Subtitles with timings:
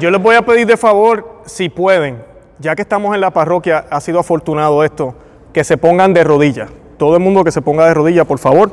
[0.00, 2.24] Yo les voy a pedir de favor, si pueden,
[2.58, 5.14] ya que estamos en la parroquia, ha sido afortunado esto,
[5.52, 6.68] que se pongan de rodillas.
[6.96, 8.72] Todo el mundo que se ponga de rodillas, por favor.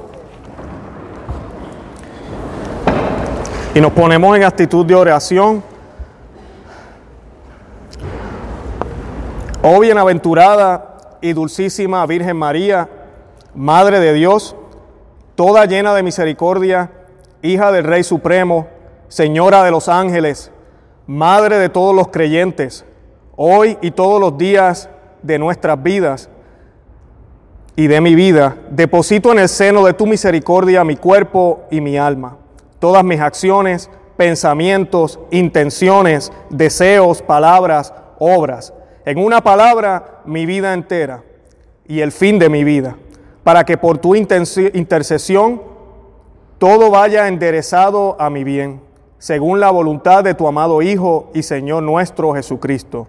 [3.76, 5.62] Y nos ponemos en actitud de oración.
[9.62, 12.90] Oh bienaventurada y dulcísima Virgen María,
[13.54, 14.56] Madre de Dios,
[15.36, 16.90] toda llena de misericordia,
[17.44, 18.74] hija del Rey Supremo,
[19.08, 20.52] Señora de los ángeles,
[21.08, 22.84] Madre de todos los creyentes,
[23.36, 24.90] hoy y todos los días
[25.22, 26.32] de nuestras vidas
[27.76, 31.96] y de mi vida, deposito en el seno de tu misericordia mi cuerpo y mi
[31.96, 32.38] alma,
[32.80, 38.74] todas mis acciones, pensamientos, intenciones, deseos, palabras, obras,
[39.06, 41.24] en una palabra, mi vida entera
[41.88, 42.96] y el fin de mi vida,
[43.44, 45.62] para que por tu intercesión
[46.58, 48.85] todo vaya enderezado a mi bien
[49.26, 53.08] según la voluntad de tu amado Hijo y Señor nuestro Jesucristo.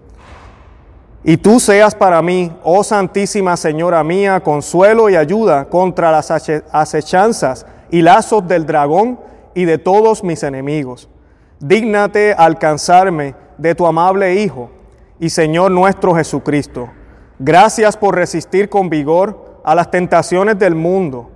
[1.23, 7.67] Y tú seas para mí, oh Santísima Señora mía, consuelo y ayuda contra las acechanzas
[7.91, 9.19] y lazos del dragón
[9.53, 11.07] y de todos mis enemigos.
[11.59, 14.71] Dígnate alcanzarme de tu amable Hijo
[15.19, 16.89] y Señor nuestro Jesucristo.
[17.37, 21.29] Gracias por resistir con vigor a las tentaciones del mundo,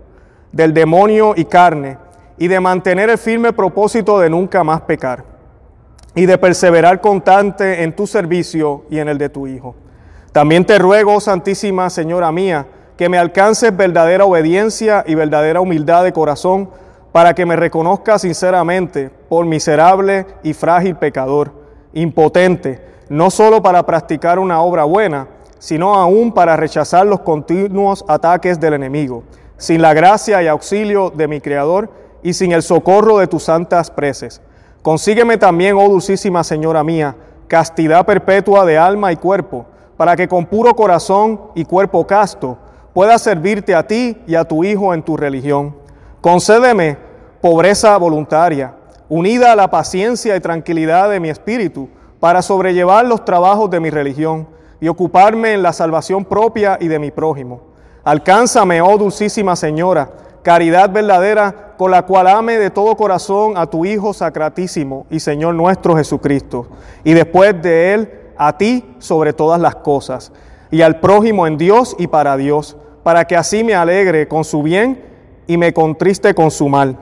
[0.51, 1.99] del demonio y carne
[2.37, 5.23] y de mantener el firme propósito de nunca más pecar
[6.15, 9.75] y de perseverar constante en tu servicio y en el de tu Hijo.
[10.31, 12.65] También te ruego, Santísima Señora mía,
[12.97, 16.69] que me alcances verdadera obediencia y verdadera humildad de corazón
[17.11, 21.51] para que me reconozca sinceramente por miserable y frágil pecador,
[21.93, 25.27] impotente, no solo para practicar una obra buena,
[25.59, 29.23] sino aún para rechazar los continuos ataques del enemigo,
[29.57, 33.91] sin la gracia y auxilio de mi Creador y sin el socorro de tus santas
[33.91, 34.41] preces.
[34.81, 37.15] Consígueme también, oh dulcísima Señora mía,
[37.47, 39.65] castidad perpetua de alma y cuerpo,
[39.97, 42.57] para que con puro corazón y cuerpo casto
[42.93, 45.75] pueda servirte a ti y a tu Hijo en tu religión.
[46.21, 46.97] Concédeme
[47.41, 48.73] pobreza voluntaria,
[49.09, 53.89] unida a la paciencia y tranquilidad de mi espíritu, para sobrellevar los trabajos de mi
[53.89, 54.47] religión
[54.79, 57.61] y ocuparme en la salvación propia y de mi prójimo.
[58.03, 60.09] Alcánzame, oh dulcísima Señora,
[60.43, 65.55] caridad verdadera con la cual ame de todo corazón a tu Hijo sacratísimo y Señor
[65.55, 66.67] nuestro Jesucristo,
[67.03, 70.31] y después de Él a ti sobre todas las cosas,
[70.69, 74.61] y al prójimo en Dios y para Dios, para que así me alegre con su
[74.63, 75.03] bien
[75.47, 76.97] y me contriste con su mal.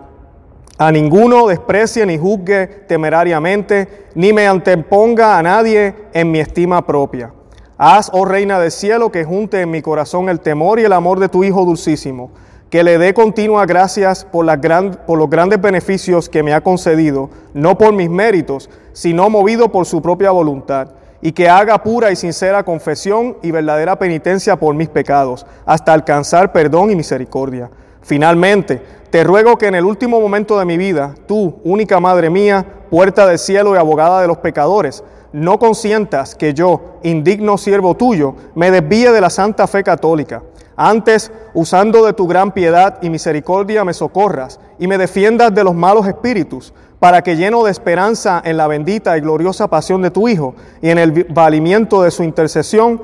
[0.78, 7.34] A ninguno desprecie ni juzgue temerariamente, ni me anteponga a nadie en mi estima propia.
[7.78, 11.20] Haz, oh Reina del cielo, que junte en mi corazón el temor y el amor
[11.20, 12.32] de tu Hijo dulcísimo
[12.70, 14.46] que le dé continua gracias por,
[15.06, 19.88] por, los grandes beneficios que me ha concedido, no por mis méritos, sino movido por
[19.88, 20.90] su propia voluntad,
[21.22, 26.52] y que haga pura y sincera confesión y verdadera penitencia por mis pecados, hasta alcanzar
[26.52, 27.72] perdón y misericordia.
[28.02, 32.66] Finalmente, te ruego que en el último momento de mi vida, tú, única Madre mía,
[32.92, 35.04] puerta del cielo y abogada de los pecadores,
[35.34, 40.44] no consientas que yo, indigno siervo tuyo, me desvíe de la santa fe católica
[40.82, 45.76] antes, usando de tu gran piedad y misericordia, me socorras y me defiendas de los
[45.76, 50.30] malos espíritus, para que lleno de esperanza en la bendita y gloriosa pasión de tu
[50.30, 53.02] Hijo y en el valimiento de su intercesión,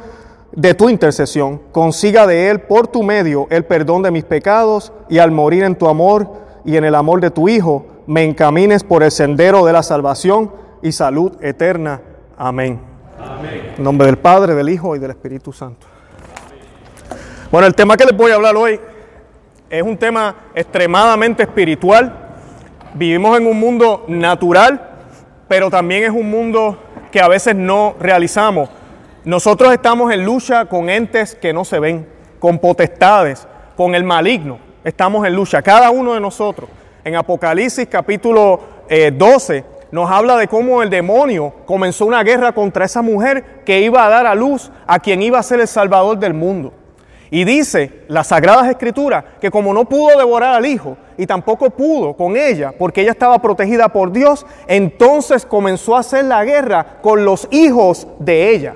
[0.53, 5.18] de tu intercesión, consiga de Él por tu medio el perdón de mis pecados y
[5.18, 6.30] al morir en tu amor
[6.64, 10.50] y en el amor de tu Hijo, me encamines por el sendero de la salvación
[10.81, 12.00] y salud eterna.
[12.38, 12.80] Amén.
[13.19, 13.74] Amén.
[13.78, 15.94] En nombre del Padre, del Hijo y del Espíritu Santo.
[17.55, 18.77] Bueno, el tema que les voy a hablar hoy
[19.69, 22.13] es un tema extremadamente espiritual.
[22.95, 24.81] Vivimos en un mundo natural,
[25.47, 26.77] pero también es un mundo
[27.13, 28.67] que a veces no realizamos.
[29.23, 32.05] Nosotros estamos en lucha con entes que no se ven,
[32.39, 34.59] con potestades, con el maligno.
[34.83, 36.69] Estamos en lucha, cada uno de nosotros.
[37.05, 38.59] En Apocalipsis capítulo
[39.13, 43.79] 12 eh, nos habla de cómo el demonio comenzó una guerra contra esa mujer que
[43.79, 46.73] iba a dar a luz a quien iba a ser el salvador del mundo.
[47.35, 52.14] Y dice las Sagradas Escrituras que como no pudo devorar al hijo y tampoco pudo
[52.14, 57.26] con ella porque ella estaba protegida por Dios, entonces comenzó a hacer la guerra con
[57.26, 58.76] los hijos de ella.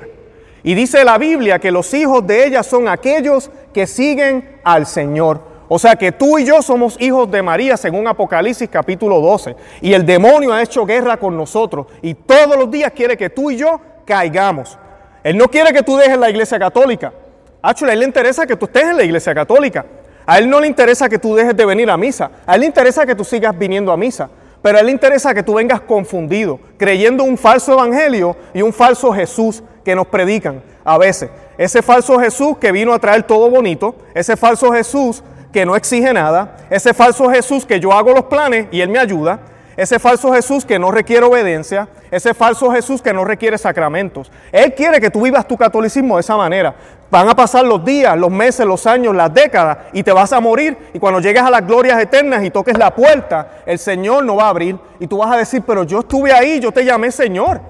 [0.62, 5.40] Y dice la Biblia que los hijos de ella son aquellos que siguen al Señor.
[5.70, 9.56] O sea que tú y yo somos hijos de María según Apocalipsis capítulo 12.
[9.80, 13.52] Y el demonio ha hecho guerra con nosotros y todos los días quiere que tú
[13.52, 14.78] y yo caigamos.
[15.24, 17.14] Él no quiere que tú dejes la iglesia católica.
[17.62, 19.86] A él le interesa que tú estés en la iglesia católica.
[20.26, 22.30] A él no le interesa que tú dejes de venir a misa.
[22.46, 24.30] A él le interesa que tú sigas viniendo a misa.
[24.62, 28.74] Pero a él le interesa que tú vengas confundido, creyendo un falso evangelio y un
[28.74, 31.30] falso Jesús que nos predican a veces.
[31.58, 36.14] Ese falso Jesús que vino a traer todo bonito, ese falso Jesús que no exige
[36.14, 39.40] nada, ese falso Jesús que yo hago los planes y él me ayuda,
[39.80, 44.30] ese falso Jesús que no requiere obediencia, ese falso Jesús que no requiere sacramentos.
[44.52, 46.76] Él quiere que tú vivas tu catolicismo de esa manera.
[47.10, 50.42] Van a pasar los días, los meses, los años, las décadas y te vas a
[50.42, 50.78] morir.
[50.94, 54.48] Y cuando llegues a las glorias eternas y toques la puerta, el Señor no va
[54.48, 54.78] a abrir.
[55.00, 57.62] Y tú vas a decir, pero yo estuve ahí, yo te llamé Señor.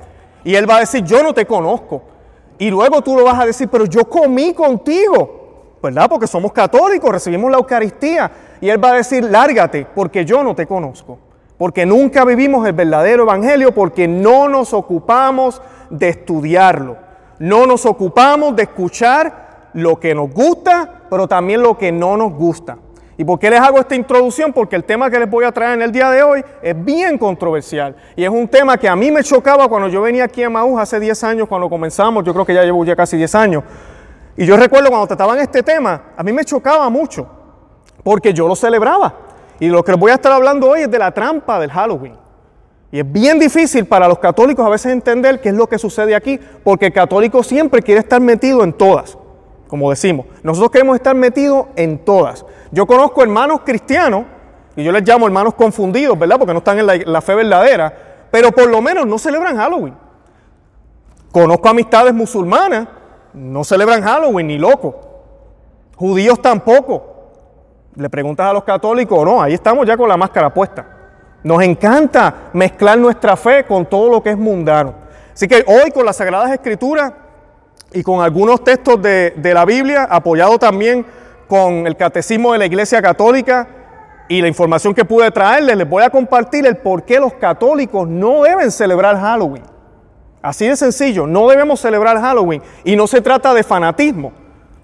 [0.44, 2.01] Y Él va a decir, yo no te conozco.
[2.57, 5.75] Y luego tú lo vas a decir, pero yo comí contigo.
[5.83, 6.09] ¿Verdad?
[6.09, 8.31] Porque somos católicos, recibimos la Eucaristía.
[8.62, 11.28] Y Él va a decir, lárgate, porque yo no te conozco
[11.59, 16.95] porque nunca vivimos el verdadero evangelio, porque no nos ocupamos de estudiarlo,
[17.38, 22.33] no nos ocupamos de escuchar lo que nos gusta, pero también lo que no nos
[22.33, 22.77] gusta.
[23.17, 24.53] ¿Y por qué les hago esta introducción?
[24.53, 27.17] Porque el tema que les voy a traer en el día de hoy es bien
[27.17, 30.50] controversial y es un tema que a mí me chocaba cuando yo venía aquí a
[30.50, 33.63] Maús hace 10 años, cuando comenzamos, yo creo que ya llevo ya casi 10 años.
[34.38, 37.27] Y yo recuerdo cuando trataban este tema, a mí me chocaba mucho,
[38.01, 39.28] porque yo lo celebraba.
[39.59, 42.15] Y lo que les voy a estar hablando hoy es de la trampa del Halloween.
[42.91, 46.15] Y es bien difícil para los católicos a veces entender qué es lo que sucede
[46.15, 49.17] aquí, porque el católico siempre quiere estar metido en todas,
[49.67, 50.25] como decimos.
[50.41, 52.45] Nosotros queremos estar metidos en todas.
[52.71, 54.25] Yo conozco hermanos cristianos,
[54.75, 56.38] y yo les llamo hermanos confundidos, ¿verdad?
[56.39, 57.94] Porque no están en la, fe verdadera,
[58.31, 59.95] pero por lo menos no celebran Halloween.
[61.31, 62.88] Conozco amistades musulmanas,
[63.33, 65.01] no celebran Halloween, ni loco.
[65.95, 67.08] Judíos tampoco
[67.95, 70.86] le preguntas a los católicos, no, ahí estamos ya con la máscara puesta.
[71.44, 74.94] Nos encanta mezclar nuestra fe con todo lo que es mundano.
[75.33, 77.13] Así que hoy con las Sagradas Escrituras
[77.94, 81.06] y con algunos textos de, de la Biblia, apoyado también
[81.47, 83.68] con el Catecismo de la Iglesia Católica
[84.27, 88.07] y la información que pude traerles, les voy a compartir el por qué los católicos
[88.07, 89.63] no deben celebrar Halloween.
[90.41, 92.62] Así de sencillo, no debemos celebrar Halloween.
[92.83, 94.31] Y no se trata de fanatismo.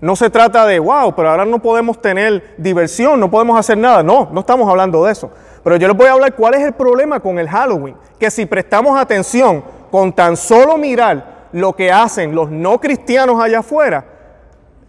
[0.06, 4.04] No se trata de, wow, pero ahora no podemos tener diversión, no podemos hacer nada.
[4.04, 5.32] No, no estamos hablando de eso.
[5.64, 7.96] Pero yo les voy a hablar cuál es el problema con el Halloween.
[8.20, 13.62] Que si prestamos atención con tan solo mirar lo que hacen los no cristianos allá
[13.62, 14.06] afuera,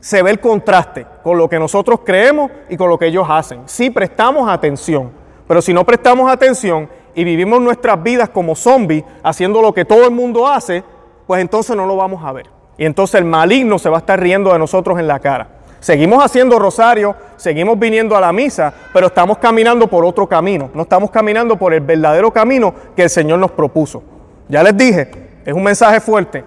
[0.00, 3.62] se ve el contraste con lo que nosotros creemos y con lo que ellos hacen.
[3.64, 5.12] Si prestamos atención.
[5.48, 10.04] Pero si no prestamos atención y vivimos nuestras vidas como zombies, haciendo lo que todo
[10.04, 10.84] el mundo hace,
[11.26, 12.55] pues entonces no lo vamos a ver.
[12.78, 15.48] Y entonces el maligno se va a estar riendo de nosotros en la cara.
[15.80, 20.70] Seguimos haciendo rosario, seguimos viniendo a la misa, pero estamos caminando por otro camino.
[20.74, 24.02] No estamos caminando por el verdadero camino que el Señor nos propuso.
[24.48, 25.10] Ya les dije,
[25.44, 26.44] es un mensaje fuerte.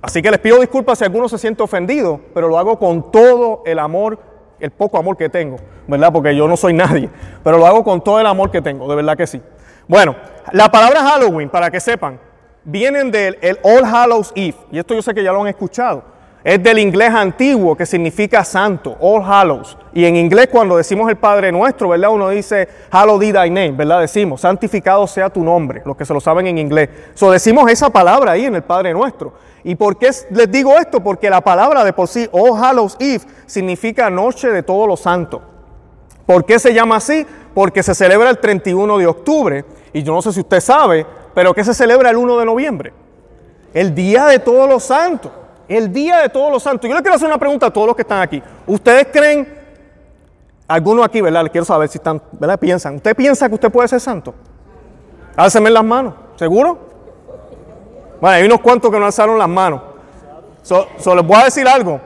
[0.00, 3.62] Así que les pido disculpas si alguno se siente ofendido, pero lo hago con todo
[3.64, 4.18] el amor,
[4.58, 5.56] el poco amor que tengo,
[5.86, 6.12] ¿verdad?
[6.12, 7.08] Porque yo no soy nadie,
[7.44, 9.40] pero lo hago con todo el amor que tengo, de verdad que sí.
[9.86, 10.16] Bueno,
[10.52, 12.18] la palabra Halloween, para que sepan,
[12.64, 16.12] vienen del All Hallows Eve, y esto yo sé que ya lo han escuchado.
[16.44, 19.78] Es del inglés antiguo que significa santo, All Hallows.
[19.92, 22.10] Y en inglés cuando decimos el Padre Nuestro, ¿verdad?
[22.10, 24.00] Uno dice, Hallowed be thy name, ¿verdad?
[24.00, 26.88] Decimos, santificado sea tu nombre, los que se lo saben en inglés.
[27.14, 29.34] So decimos esa palabra ahí en el Padre Nuestro.
[29.62, 31.00] ¿Y por qué les digo esto?
[31.00, 35.42] Porque la palabra de por sí, All Hallows Eve, significa noche de todos los santos.
[36.26, 37.24] ¿Por qué se llama así?
[37.54, 39.64] Porque se celebra el 31 de octubre.
[39.92, 42.92] Y yo no sé si usted sabe, pero ¿qué se celebra el 1 de noviembre?
[43.74, 45.32] El Día de Todos los Santos.
[45.68, 46.88] El Día de Todos los Santos.
[46.88, 48.42] Yo le quiero hacer una pregunta a todos los que están aquí.
[48.66, 49.48] ¿Ustedes creen,
[50.68, 51.42] algunos aquí, ¿verdad?
[51.42, 52.58] Les quiero saber si están, ¿verdad?
[52.58, 52.96] Piensan.
[52.96, 54.34] ¿Usted piensa que usted puede ser santo?
[55.36, 56.14] Álceme las manos.
[56.36, 56.78] ¿Seguro?
[58.20, 59.80] Bueno, hay unos cuantos que no alzaron las manos.
[60.62, 62.00] Solo les voy a decir algo.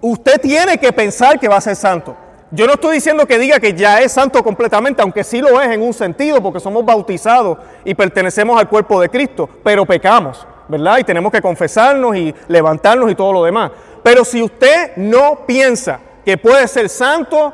[0.00, 2.16] Usted tiene que pensar que va a ser santo.
[2.52, 5.68] Yo no estoy diciendo que diga que ya es santo completamente, aunque sí lo es
[5.68, 10.98] en un sentido, porque somos bautizados y pertenecemos al cuerpo de Cristo, pero pecamos, ¿verdad?
[10.98, 13.72] Y tenemos que confesarnos y levantarnos y todo lo demás.
[14.04, 17.52] Pero si usted no piensa que puede ser santo,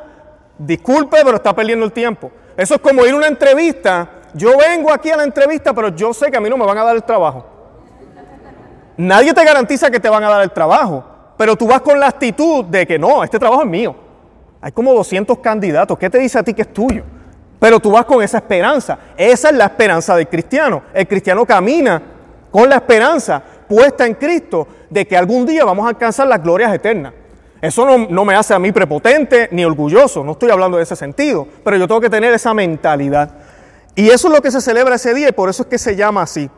[0.58, 2.30] disculpe, pero está perdiendo el tiempo.
[2.54, 4.11] Eso es como ir a una entrevista.
[4.34, 6.76] Yo vengo aquí a la entrevista, pero yo sé que a mí no me van
[6.76, 7.46] a dar el trabajo.
[8.99, 11.02] Nadie te garantiza que te van a dar el trabajo,
[11.38, 14.01] pero tú vas con la actitud de que no, este trabajo es mío.
[14.62, 15.99] Hay como 200 candidatos.
[15.99, 17.02] ¿Qué te dice a ti que es tuyo?
[17.59, 18.99] Pero tú vas con esa esperanza.
[19.16, 20.85] Esa es la esperanza del cristiano.
[20.95, 22.00] El cristiano camina
[22.50, 26.73] con la esperanza puesta en Cristo de que algún día vamos a alcanzar las glorias
[26.73, 27.12] eternas.
[27.61, 30.97] Eso no, no, me hace a mí prepotente ni orgulloso, no estoy hablando de ese
[30.97, 33.31] sentido, pero yo tengo que tener esa mentalidad.
[33.95, 35.95] Y eso es lo que se celebra ese día y por eso es que se
[35.95, 36.50] llama así.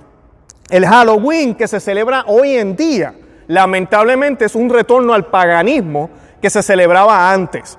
[0.70, 3.14] El Halloween que se celebra hoy en día,
[3.46, 6.08] lamentablemente es un retorno al paganismo
[6.40, 7.78] que se celebraba antes.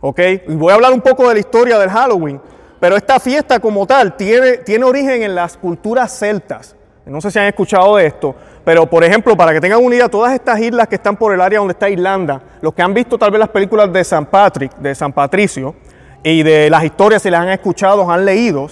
[0.00, 0.20] ¿Ok?
[0.48, 2.40] Y voy a hablar un poco de la historia del Halloween,
[2.78, 6.76] pero esta fiesta como tal tiene, tiene origen en las culturas celtas.
[7.06, 10.08] No sé si han escuchado de esto, pero por ejemplo, para que tengan una idea,
[10.08, 13.18] todas estas islas que están por el área donde está Irlanda, los que han visto
[13.18, 15.74] tal vez las películas de San Patricio,
[16.22, 18.68] y de las historias, si las han escuchado, han leído,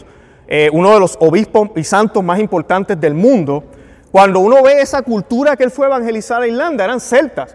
[0.47, 3.65] eh, uno de los obispos y santos más importantes del mundo,
[4.11, 7.55] cuando uno ve esa cultura que él fue a evangelizar a Irlanda, eran celtas.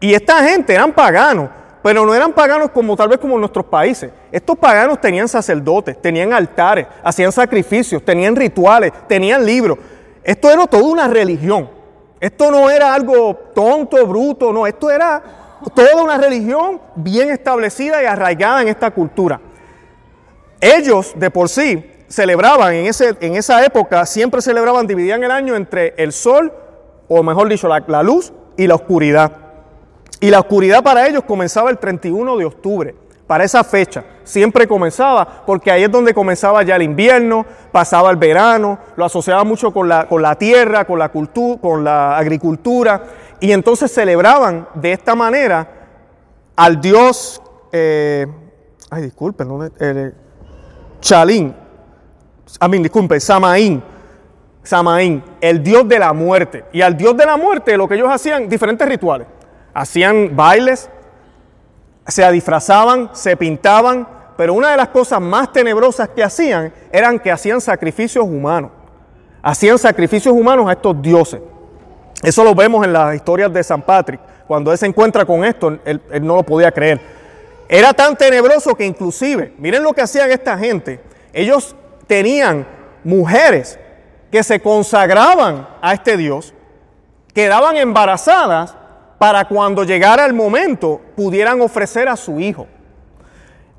[0.00, 1.48] Y esta gente eran paganos,
[1.84, 4.10] pero no eran paganos como tal vez como en nuestros países.
[4.32, 9.76] Estos paganos tenían sacerdotes, tenían altares, hacían sacrificios, tenían rituales, tenían libros.
[10.22, 11.68] Esto era toda una religión.
[12.18, 15.22] Esto no era algo tonto, bruto, no, esto era
[15.74, 19.38] toda una religión bien establecida y arraigada en esta cultura.
[20.62, 25.54] Ellos de por sí celebraban en, ese, en esa época, siempre celebraban, dividían el año
[25.54, 26.50] entre el sol,
[27.08, 29.43] o mejor dicho, la, luz y la oscuridad.
[30.20, 32.94] Y la oscuridad para ellos comenzaba el 31 de octubre,
[33.26, 34.04] para esa fecha.
[34.22, 39.44] Siempre comenzaba, porque ahí es donde comenzaba ya el invierno, pasaba el verano, lo asociaba
[39.44, 43.02] mucho con la, con la tierra, con la, cultura, con la agricultura,
[43.40, 45.68] y entonces celebraban de esta manera
[46.56, 47.42] al dios,
[47.72, 48.26] eh,
[48.90, 49.64] ay disculpen, ¿no?
[49.78, 50.12] Eh,
[51.00, 51.54] Chalín,
[52.60, 53.82] a mí, disculpe, Samaín,
[54.62, 56.64] Samaín, el dios de la muerte.
[56.72, 59.26] Y al dios de la muerte lo que ellos hacían, diferentes rituales.
[59.74, 60.88] Hacían bailes,
[62.06, 67.30] se disfrazaban, se pintaban, pero una de las cosas más tenebrosas que hacían eran que
[67.30, 68.70] hacían sacrificios humanos.
[69.42, 71.40] Hacían sacrificios humanos a estos dioses.
[72.22, 74.20] Eso lo vemos en las historias de San Patrick.
[74.46, 77.00] Cuando él se encuentra con esto, él, no lo podía creer.
[77.68, 81.00] Era tan tenebroso que inclusive, miren lo que hacían esta gente.
[81.32, 81.74] Ellos
[82.06, 82.66] tenían
[83.02, 83.78] mujeres
[84.30, 86.54] que se consagraban a este Dios,
[87.32, 88.76] quedaban embarazadas
[89.18, 92.66] para cuando llegara el momento pudieran ofrecer a su hijo.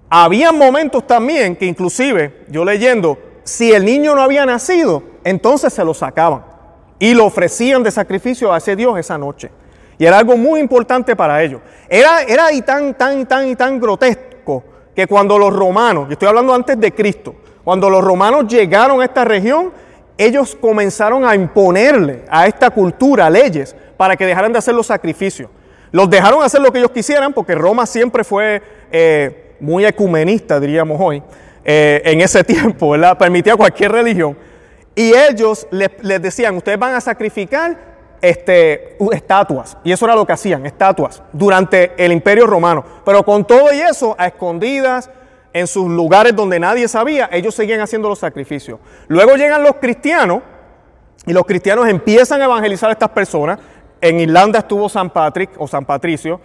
[0.10, 5.84] Había momentos también que inclusive, yo leyendo, si el niño no había nacido, entonces se
[5.84, 6.44] lo sacaban
[7.00, 9.52] y lo ofrecían de sacrificio a ese Dios esa noche.
[9.98, 11.62] Y era algo muy importante para ellos.
[11.90, 14.64] Era, era y tan, tan, tan y tan grotesco
[14.96, 19.06] que cuando los romanos, y estoy hablando antes de Cristo, cuando los romanos llegaron a
[19.06, 19.72] esta región,
[20.18, 25.50] ellos comenzaron a imponerle a esta cultura leyes para que dejaran de hacer los sacrificios.
[25.92, 28.62] Los dejaron hacer lo que ellos quisieran porque Roma siempre fue
[28.92, 31.24] eh, muy ecumenista, diríamos hoy,
[31.64, 33.18] eh, en ese tiempo, ¿verdad?
[33.18, 34.38] Permitía cualquier religión.
[34.96, 39.78] Y ellos les, les decían, ustedes van a sacrificar este, estatuas.
[39.84, 42.84] Y eso era lo que hacían, estatuas, durante el imperio romano.
[43.06, 45.10] Pero con todo y eso, a escondidas,
[45.54, 48.78] en sus lugares donde nadie sabía, ellos seguían haciendo los sacrificios.
[49.08, 50.42] Luego llegan los cristianos
[51.26, 53.60] y los cristianos empiezan a evangelizar a estas personas.
[54.02, 56.40] En Irlanda estuvo San Patrick o San Patricio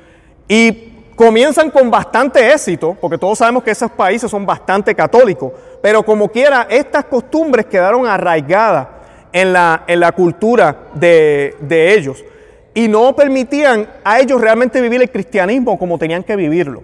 [0.49, 5.53] y comienzan con bastante éxito, porque todos sabemos que esos países son bastante católicos,
[5.83, 8.89] pero como quiera, estas costumbres quedaron arraigadas
[9.33, 12.25] en la, en la cultura de, de ellos
[12.75, 16.83] y no permitían a ellos realmente vivir el cristianismo como tenían que vivirlo.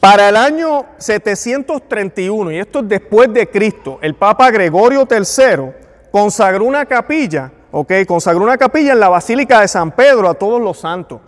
[0.00, 5.72] para el año 731, y esto es después de Cristo, el Papa Gregorio III
[6.10, 10.60] consagró una capilla, ok, consagró una capilla en la Basílica de San Pedro a todos
[10.60, 11.20] los santos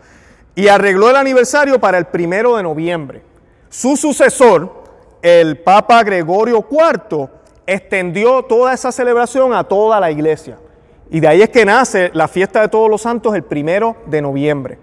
[0.54, 3.22] y arregló el aniversario para el primero de noviembre.
[3.68, 4.84] Su sucesor,
[5.22, 7.28] el Papa Gregorio IV,
[7.66, 10.58] extendió toda esa celebración a toda la iglesia.
[11.10, 14.22] Y de ahí es que nace la fiesta de todos los santos el primero de
[14.22, 14.78] noviembre.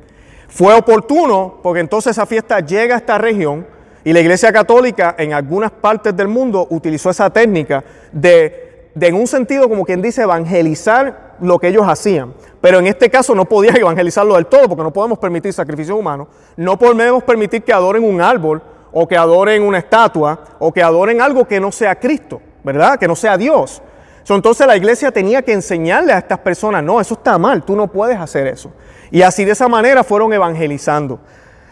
[0.48, 3.68] Fue oportuno porque entonces esa fiesta llega a esta región
[4.04, 7.84] y la Iglesia Católica en algunas partes del mundo utilizó esa técnica
[8.14, 12.34] de, en un sentido como quien dice, evangelizar lo que ellos hacían.
[12.62, 16.28] Pero en este caso no podían evangelizarlo del todo porque no podemos permitir sacrificios humanos.
[16.56, 21.22] No podemos permitir que adoren un árbol o que adoren una estatua o que adoren
[21.22, 22.98] algo que no sea Cristo, ¿verdad?
[22.98, 23.82] Que no sea Dios.
[24.30, 27.88] Entonces la iglesia tenía que enseñarle a estas personas, no, eso está mal, tú no
[27.88, 28.72] puedes hacer eso.
[29.10, 31.20] Y así de esa manera fueron evangelizando.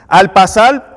[0.08, 0.96] Al pasar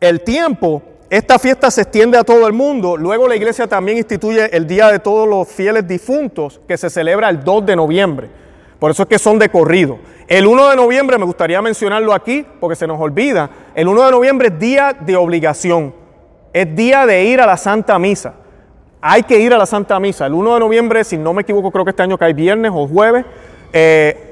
[0.00, 2.96] el tiempo, esta fiesta se extiende a todo el mundo.
[2.96, 7.28] Luego la iglesia también instituye el Día de todos los fieles difuntos, que se celebra
[7.28, 8.30] el 2 de noviembre.
[8.78, 9.98] Por eso es que son de corrido.
[10.26, 14.10] El 1 de noviembre, me gustaría mencionarlo aquí, porque se nos olvida, el 1 de
[14.10, 15.94] noviembre es día de obligación.
[16.50, 18.32] Es día de ir a la Santa Misa.
[19.02, 20.24] Hay que ir a la Santa Misa.
[20.24, 22.88] El 1 de noviembre, si no me equivoco, creo que este año cae viernes o
[22.88, 23.26] jueves.
[23.74, 24.31] Eh,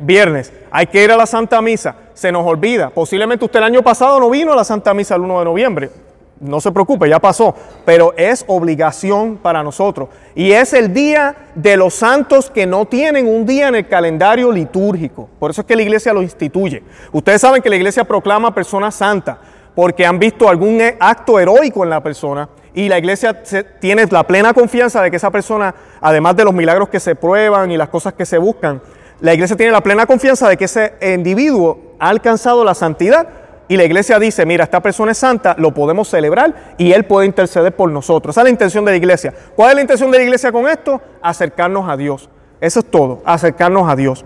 [0.00, 0.52] viernes.
[0.70, 1.96] Hay que ir a la Santa Misa.
[2.14, 2.90] Se nos olvida.
[2.90, 5.90] Posiblemente usted el año pasado no vino a la Santa Misa el 1 de noviembre.
[6.38, 7.54] No se preocupe, ya pasó.
[7.84, 10.08] Pero es obligación para nosotros.
[10.34, 14.52] Y es el día de los santos que no tienen un día en el calendario
[14.52, 15.28] litúrgico.
[15.38, 16.82] Por eso es que la iglesia lo instituye.
[17.12, 19.38] Ustedes saben que la iglesia proclama personas santas.
[19.74, 23.42] porque han visto algún acto heroico en la persona y la iglesia
[23.78, 27.70] tiene la plena confianza de que esa persona, además de los milagros que se prueban
[27.70, 28.82] y las cosas que se buscan,
[29.20, 33.28] la iglesia tiene la plena confianza de que ese individuo ha alcanzado la santidad
[33.68, 37.26] y la iglesia dice, mira, esta persona es santa, lo podemos celebrar y él puede
[37.26, 38.34] interceder por nosotros.
[38.34, 39.34] Esa es la intención de la iglesia.
[39.56, 41.00] ¿Cuál es la intención de la iglesia con esto?
[41.20, 42.28] Acercarnos a Dios.
[42.60, 44.24] Eso es todo, acercarnos a Dios.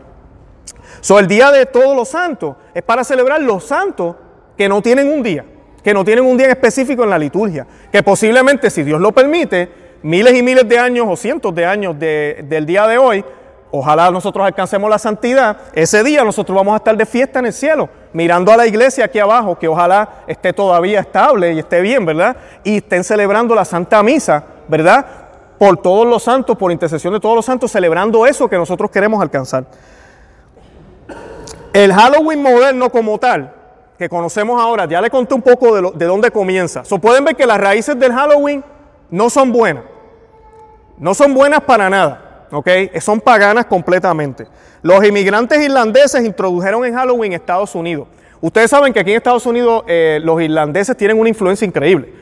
[1.00, 4.16] So, el día de todos los santos es para celebrar los santos
[4.56, 5.44] que no tienen un día,
[5.82, 9.70] que no tienen un día específico en la liturgia, que posiblemente, si Dios lo permite,
[10.02, 13.24] miles y miles de años o cientos de años del día de hoy,
[13.72, 15.56] Ojalá nosotros alcancemos la santidad.
[15.72, 19.04] Ese día nosotros vamos a estar de fiesta en el cielo, mirando a la iglesia
[19.04, 22.36] aquí abajo, que ojalá esté todavía estable y esté bien, ¿verdad?
[22.64, 25.06] Y estén celebrando la Santa Misa, ¿verdad?
[25.56, 29.22] Por todos los santos, por intercesión de todos los santos, celebrando eso que nosotros queremos
[29.22, 29.64] alcanzar.
[31.72, 33.54] El Halloween moderno como tal,
[33.96, 36.84] que conocemos ahora, ya le conté un poco de, de dónde comienza.
[36.84, 38.64] So, pueden ver que las raíces del Halloween
[39.10, 39.84] no son buenas.
[40.98, 42.29] No son buenas para nada.
[42.50, 42.68] ¿Ok?
[43.00, 44.46] Son paganas completamente.
[44.82, 48.08] Los inmigrantes irlandeses introdujeron en Halloween Estados Unidos.
[48.40, 52.12] Ustedes saben que aquí en Estados Unidos eh, los irlandeses tienen una influencia increíble.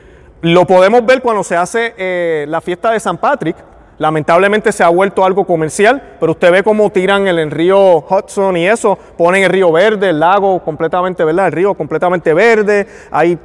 [0.41, 3.55] Lo podemos ver cuando se hace eh, la fiesta de San Patrick.
[3.97, 8.55] Lamentablemente se ha vuelto algo comercial, pero usted ve cómo tiran el, el río Hudson
[8.55, 11.47] y eso, ponen el río verde, el lago completamente, ¿verdad?
[11.47, 13.37] El río completamente verde, hay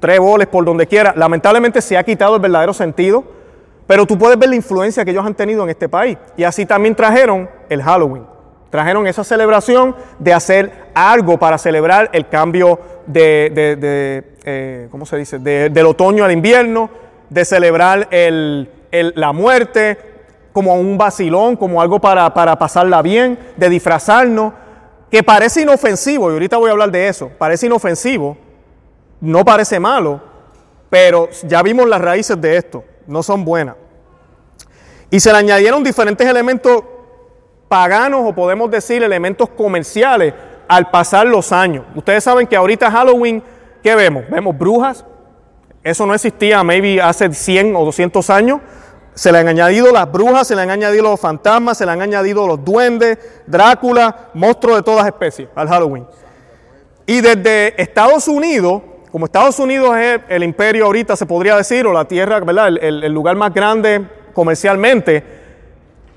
[0.00, 1.12] tres boles por donde quiera.
[1.16, 3.37] Lamentablemente se ha quitado el verdadero sentido
[3.88, 6.18] pero tú puedes ver la influencia que ellos han tenido en este país.
[6.36, 8.26] Y así también trajeron el Halloween.
[8.68, 13.50] Trajeron esa celebración de hacer algo para celebrar el cambio de,
[14.44, 15.38] eh, ¿cómo se dice?
[15.38, 16.90] del otoño al invierno,
[17.30, 19.96] de celebrar la muerte
[20.52, 24.52] como un vacilón, como algo para, para pasarla bien, de disfrazarnos,
[25.10, 28.36] que parece inofensivo, y ahorita voy a hablar de eso, parece inofensivo,
[29.22, 30.20] no parece malo,
[30.90, 33.74] pero ya vimos las raíces de esto no son buenas.
[35.10, 36.84] Y se le añadieron diferentes elementos
[37.68, 40.34] paganos o podemos decir elementos comerciales
[40.68, 41.84] al pasar los años.
[41.94, 43.42] Ustedes saben que ahorita Halloween,
[43.82, 44.24] ¿qué vemos?
[44.30, 45.04] Vemos brujas.
[45.82, 48.60] Eso no existía maybe hace 100 o 200 años.
[49.14, 52.02] Se le han añadido las brujas, se le han añadido los fantasmas, se le han
[52.02, 56.06] añadido los duendes, Drácula, monstruos de todas especies al Halloween.
[57.06, 61.92] Y desde Estados Unidos como Estados Unidos es el imperio ahorita, se podría decir, o
[61.92, 62.68] la tierra, ¿verdad?
[62.68, 65.24] El, lugar más grande comercialmente,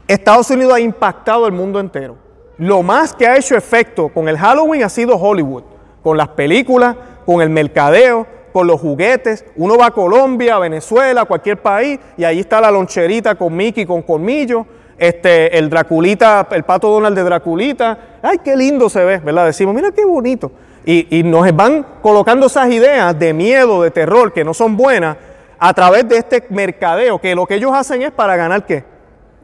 [0.07, 2.17] Estados Unidos ha impactado el mundo entero.
[2.57, 5.63] Lo más que ha hecho efecto con el Halloween ha sido Hollywood,
[6.03, 9.45] con las películas, con el mercadeo, con los juguetes.
[9.55, 13.55] Uno va a Colombia, a Venezuela, a cualquier país, y ahí está la loncherita con
[13.55, 14.65] Mickey, con colmillo,
[14.97, 17.97] este, el Draculita, el pato Donald de Draculita.
[18.21, 19.45] Ay, qué lindo se ve, ¿verdad?
[19.45, 20.51] Decimos, mira qué bonito.
[20.83, 25.17] Y, nos van colocando esas ideas de miedo, de terror, que no son buenas,
[25.59, 28.83] a través de este mercadeo, que lo que ellos hacen es para ganar qué?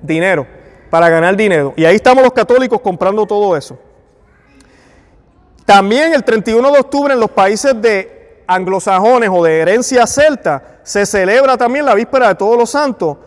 [0.02, 0.48] Dinero,
[0.90, 1.74] para ganar dinero.
[1.76, 3.78] Y ahí estamos los católicos comprando todo eso.
[5.64, 11.06] También el 31 de octubre en los países de anglosajones o de herencia celta se
[11.06, 13.18] celebra también la víspera de todos los santos,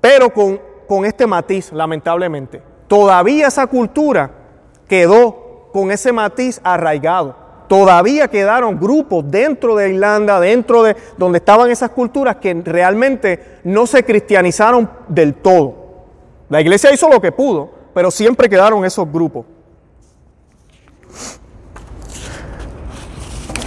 [0.00, 2.62] pero con, con este matiz, lamentablemente.
[2.88, 4.30] Todavía esa cultura
[4.88, 7.43] quedó con ese matiz arraigado.
[7.68, 13.86] Todavía quedaron grupos dentro de Irlanda, dentro de donde estaban esas culturas que realmente no
[13.86, 15.74] se cristianizaron del todo.
[16.50, 19.46] La iglesia hizo lo que pudo, pero siempre quedaron esos grupos.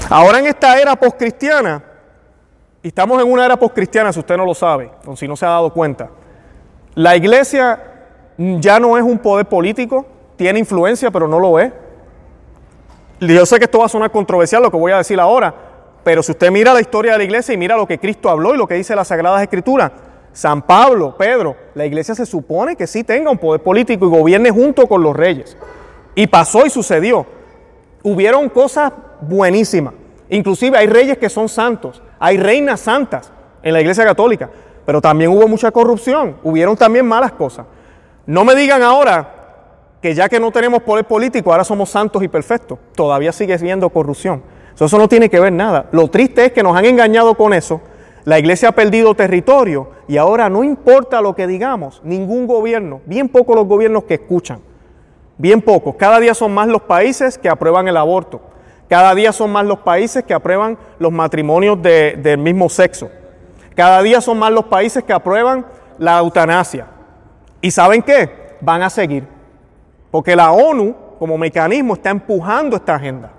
[0.09, 1.83] Ahora en esta era postcristiana,
[2.81, 5.45] y estamos en una era postcristiana si usted no lo sabe, o si no se
[5.45, 6.09] ha dado cuenta,
[6.95, 7.79] la iglesia
[8.37, 10.05] ya no es un poder político,
[10.35, 11.73] tiene influencia, pero no lo es.
[13.19, 15.53] Yo sé que esto va a sonar controversial lo que voy a decir ahora,
[16.03, 18.53] pero si usted mira la historia de la iglesia y mira lo que Cristo habló
[18.53, 19.91] y lo que dice las Sagradas Escrituras,
[20.31, 24.51] San Pablo, Pedro, la iglesia se supone que sí tenga un poder político y gobierne
[24.51, 25.57] junto con los reyes.
[26.13, 27.25] Y pasó y sucedió.
[28.03, 29.95] Hubieron cosas buenísimas.
[30.29, 33.31] Inclusive hay reyes que son santos, hay reinas santas
[33.63, 34.49] en la iglesia católica,
[34.85, 37.65] pero también hubo mucha corrupción, hubieron también malas cosas.
[38.25, 39.36] No me digan ahora
[40.01, 42.77] que ya que no tenemos poder político, ahora somos santos y perfectos.
[42.95, 44.43] Todavía sigue siendo corrupción.
[44.79, 45.87] Eso no tiene que ver nada.
[45.91, 47.81] Lo triste es que nos han engañado con eso.
[48.25, 53.29] La iglesia ha perdido territorio y ahora no importa lo que digamos, ningún gobierno, bien
[53.29, 54.59] pocos los gobiernos que escuchan,
[55.37, 55.95] bien pocos.
[55.95, 58.41] Cada día son más los países que aprueban el aborto.
[58.89, 63.09] Cada día son más los países que aprueban los matrimonios del mismo sexo.
[63.75, 65.65] Cada día son más los países que aprueban
[65.97, 66.87] la eutanasia.
[67.61, 68.57] ¿Y saben qué?
[68.61, 69.36] Van a seguir.
[70.11, 73.31] Porque la ONU como mecanismo está empujando esta agenda.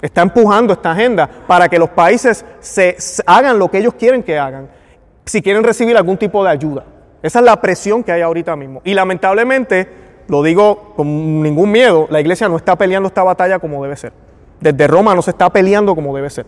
[0.00, 4.38] Está empujando esta agenda para que los países se, hagan lo que ellos quieren que
[4.38, 4.68] hagan,
[5.24, 6.84] si quieren recibir algún tipo de ayuda.
[7.22, 8.80] Esa es la presión que hay ahorita mismo.
[8.84, 9.88] Y lamentablemente,
[10.28, 14.12] lo digo con ningún miedo, la iglesia no está peleando esta batalla como debe ser.
[14.60, 16.46] Desde Roma no se está peleando como debe ser.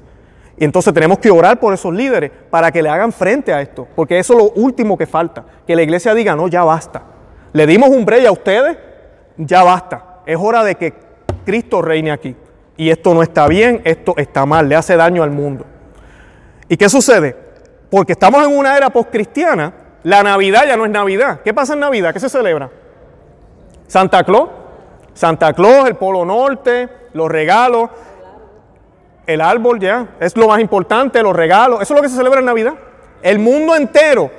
[0.56, 3.88] Y entonces tenemos que orar por esos líderes para que le hagan frente a esto,
[3.96, 7.02] porque eso es lo último que falta, que la iglesia diga, no, ya basta.
[7.52, 8.76] Le dimos un break a ustedes,
[9.46, 10.20] ya basta.
[10.26, 10.94] Es hora de que
[11.44, 12.36] Cristo reine aquí.
[12.76, 15.66] Y esto no está bien, esto está mal, le hace daño al mundo.
[16.68, 17.36] ¿Y qué sucede?
[17.90, 21.40] Porque estamos en una era postcristiana, la Navidad ya no es Navidad.
[21.44, 22.12] ¿Qué pasa en Navidad?
[22.12, 22.70] ¿Qué se celebra?
[23.86, 24.48] Santa Claus.
[25.12, 27.90] Santa Claus, el Polo Norte, los regalos
[29.32, 32.40] el árbol ya, es lo más importante, los regalos, eso es lo que se celebra
[32.40, 32.74] en Navidad.
[33.22, 34.30] El mundo entero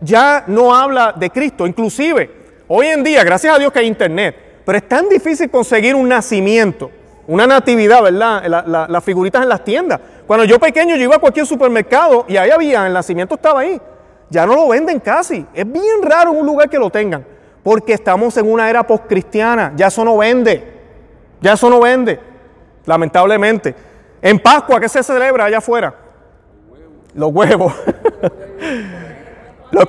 [0.00, 2.41] ya no habla de Cristo, inclusive
[2.74, 6.08] hoy en día, gracias a Dios que hay internet, pero es tan difícil conseguir un
[6.08, 6.90] nacimiento,
[7.26, 8.66] una natividad, ¿verdad?
[8.88, 10.00] las figuritas en las tiendas.
[10.26, 13.78] Cuando yo pequeño yo iba a cualquier supermercado y ahí había, el nacimiento estaba ahí.
[14.30, 15.46] Ya no lo venden casi.
[15.52, 17.24] Es bien raro en un lugar que lo tengan,
[17.62, 20.72] porque estamos en una era postcristiana, ya eso no vende.
[21.42, 22.18] Ya eso no vende,
[22.86, 23.74] lamentablemente.
[24.22, 25.94] En Pascua, ¿qué se celebra allá afuera?
[27.14, 27.74] Los huevos.
[28.22, 28.32] Los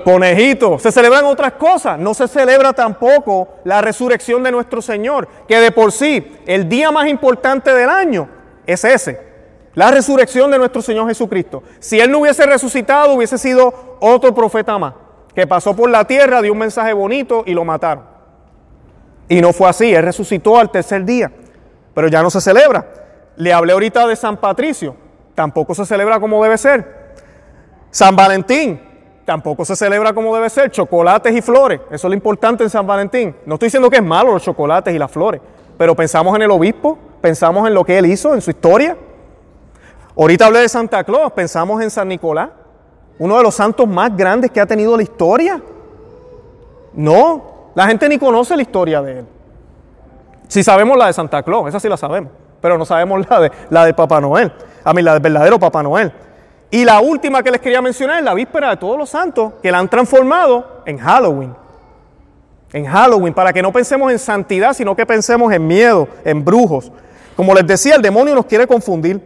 [0.03, 0.81] conejitos.
[0.81, 1.99] Se celebran otras cosas.
[1.99, 6.91] No se celebra tampoco la resurrección de nuestro Señor, que de por sí el día
[6.91, 8.29] más importante del año
[8.65, 9.33] es ese.
[9.75, 11.63] La resurrección de nuestro Señor Jesucristo.
[11.79, 14.93] Si Él no hubiese resucitado, hubiese sido otro profeta más,
[15.33, 18.05] que pasó por la tierra, dio un mensaje bonito y lo mataron.
[19.27, 21.31] Y no fue así, Él resucitó al tercer día,
[21.95, 22.85] pero ya no se celebra.
[23.35, 24.95] Le hablé ahorita de San Patricio,
[25.33, 27.15] tampoco se celebra como debe ser.
[27.89, 28.79] San Valentín,
[29.25, 30.71] tampoco se celebra como debe ser.
[30.71, 33.35] Chocolates y flores, eso es lo importante en San Valentín.
[33.45, 35.41] No estoy diciendo que es malo los chocolates y las flores,
[35.77, 38.97] pero pensamos en el obispo, pensamos en lo que él hizo, en su historia.
[40.17, 42.49] Ahorita hablé de Santa Claus, pensamos en San Nicolás,
[43.19, 45.61] uno de los santos más grandes que ha tenido la historia.
[46.93, 49.25] No, la gente ni conoce la historia de él.
[50.47, 52.31] Si sabemos la de Santa Claus, esa sí la sabemos
[52.63, 54.49] pero no sabemos la de, la de Papá Noel,
[54.85, 56.13] a mí la del verdadero Papá Noel.
[56.73, 59.71] Y la última que les quería mencionar es la víspera de todos los santos, que
[59.71, 61.55] la han transformado en Halloween.
[62.71, 66.91] En Halloween, para que no pensemos en santidad, sino que pensemos en miedo, en brujos.
[67.35, 69.21] Como les decía, el demonio nos quiere confundir.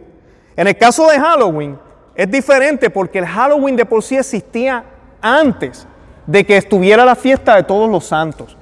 [0.56, 1.78] En el caso de Halloween,
[2.14, 4.84] es diferente porque el Halloween de por sí existía
[5.22, 5.86] antes
[6.26, 8.58] de que estuviera la fiesta de todos los santos.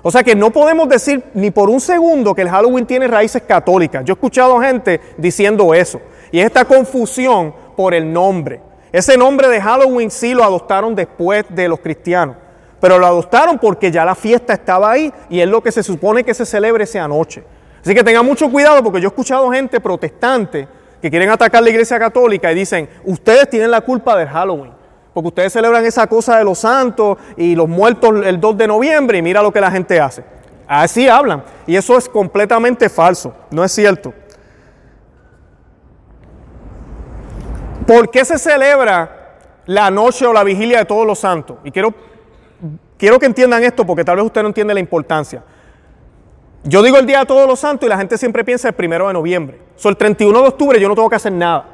[0.00, 3.42] O sea que no podemos decir ni por un segundo que el Halloween tiene raíces
[3.42, 4.06] católicas.
[4.06, 6.00] Yo he escuchado gente diciendo eso.
[6.30, 8.60] Y es esta confusión por el nombre.
[8.92, 12.36] Ese nombre de Halloween sí lo adoptaron después de los cristianos.
[12.80, 16.24] Pero lo adoptaron porque ya la fiesta estaba ahí y es lo que se supone
[16.24, 17.44] que se celebre esa noche.
[17.80, 20.68] Así que tengan mucho cuidado porque yo he escuchado gente protestante
[21.00, 24.82] que quieren atacar la iglesia católica y dicen, ustedes tienen la culpa del Halloween
[25.12, 29.18] porque ustedes celebran esa cosa de los santos y los muertos el 2 de noviembre
[29.18, 30.24] y mira lo que la gente hace.
[30.66, 31.44] Así hablan.
[31.66, 34.14] Y eso es completamente falso, no es cierto.
[37.86, 41.58] ¿Por qué se celebra la noche o la vigilia de todos los santos?
[41.64, 41.94] Y quiero,
[42.96, 45.42] quiero que entiendan esto porque tal vez usted no entiende la importancia.
[46.64, 49.08] Yo digo el día de todos los santos y la gente siempre piensa el primero
[49.08, 49.60] de noviembre.
[49.76, 51.66] So, el 31 de octubre yo no tengo que hacer nada.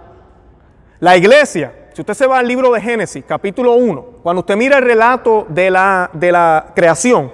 [1.00, 4.78] La iglesia si usted se va al libro de Génesis, capítulo 1, cuando usted mira
[4.78, 7.32] el relato de la, de la creación,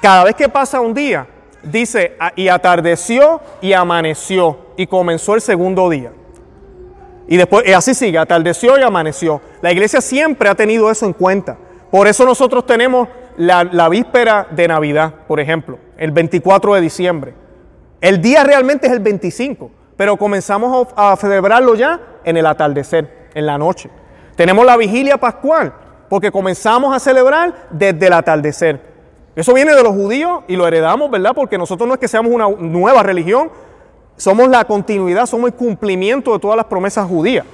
[0.00, 1.28] cada vez que pasa un día,
[1.62, 6.10] dice, ah, y atardeció y amaneció, y comenzó el segundo día.
[7.32, 9.40] Y después, y así sigue, atardeció y amaneció.
[9.62, 11.56] La iglesia siempre ha tenido eso en cuenta.
[11.90, 17.32] Por eso nosotros tenemos la, la víspera de Navidad, por ejemplo, el 24 de diciembre.
[18.02, 23.46] El día realmente es el 25, pero comenzamos a celebrarlo ya en el atardecer en
[23.46, 23.88] la noche.
[24.36, 25.72] Tenemos la vigilia pascual,
[26.10, 28.78] porque comenzamos a celebrar desde el atardecer.
[29.34, 31.32] Eso viene de los judíos y lo heredamos, ¿verdad?
[31.34, 33.50] Porque nosotros no es que seamos una nueva religión,
[34.16, 37.44] somos la continuidad, somos el cumplimiento de todas las promesas judías.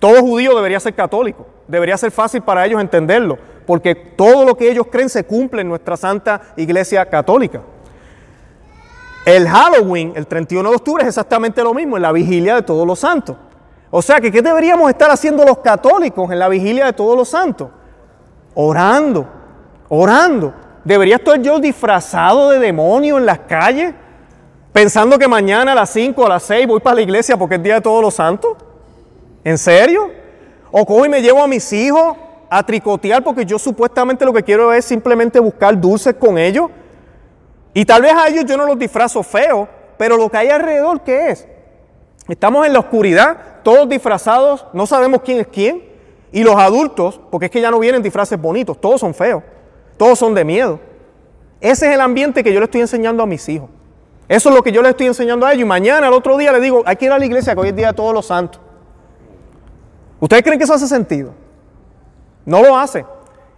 [0.00, 4.70] Todo judío debería ser católico, debería ser fácil para ellos entenderlo, porque todo lo que
[4.70, 7.60] ellos creen se cumple en nuestra santa iglesia católica.
[9.24, 12.84] El Halloween, el 31 de octubre, es exactamente lo mismo, en la vigilia de todos
[12.84, 13.36] los santos.
[13.90, 17.28] O sea que, ¿qué deberíamos estar haciendo los católicos en la vigilia de todos los
[17.28, 17.68] santos?
[18.54, 19.28] Orando,
[19.88, 20.52] orando.
[20.82, 23.94] ¿Debería estar yo disfrazado de demonio en las calles?
[24.72, 27.56] Pensando que mañana a las 5 o a las 6 voy para la iglesia porque
[27.56, 28.56] es día de todos los santos.
[29.44, 30.10] ¿En serio?
[30.70, 32.16] ¿O cojo y me llevo a mis hijos
[32.48, 36.70] a tricotear porque yo supuestamente lo que quiero es simplemente buscar dulces con ellos?
[37.74, 41.02] Y tal vez a ellos yo no los disfrazo feos, pero lo que hay alrededor,
[41.02, 41.46] ¿qué es?
[42.28, 45.82] Estamos en la oscuridad, todos disfrazados, no sabemos quién es quién.
[46.32, 49.42] Y los adultos, porque es que ya no vienen disfraces bonitos, todos son feos,
[49.98, 50.80] todos son de miedo.
[51.60, 53.68] Ese es el ambiente que yo le estoy enseñando a mis hijos.
[54.28, 55.62] Eso es lo que yo le estoy enseñando a ellos.
[55.62, 57.68] Y mañana, el otro día, le digo, hay que ir a la iglesia, que hoy
[57.68, 58.60] es día de todos los santos.
[60.20, 61.34] ¿Ustedes creen que eso hace sentido?
[62.44, 63.04] No lo hace.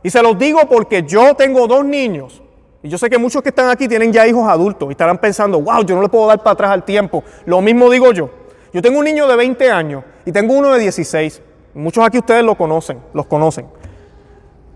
[0.02, 2.42] Y se los digo porque yo tengo dos niños.
[2.82, 5.60] Y yo sé que muchos que están aquí tienen ya hijos adultos y estarán pensando,
[5.60, 7.24] wow, yo no le puedo dar para atrás al tiempo.
[7.46, 8.30] Lo mismo digo yo.
[8.72, 11.40] Yo tengo un niño de 20 años y tengo uno de 16.
[11.74, 13.66] Muchos aquí ustedes lo conocen, los conocen.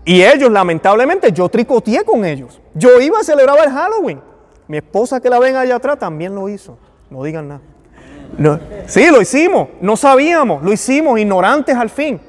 [0.05, 2.59] Y ellos, lamentablemente, yo tricoteé con ellos.
[2.73, 4.21] Yo iba a celebrar el Halloween.
[4.69, 6.77] Mi esposa que la ven allá atrás también lo hizo.
[7.09, 7.61] No digan nada.
[8.37, 8.59] No.
[8.85, 9.69] Sí, lo hicimos.
[9.81, 10.61] No sabíamos.
[10.61, 12.21] Lo hicimos, ignorantes al fin.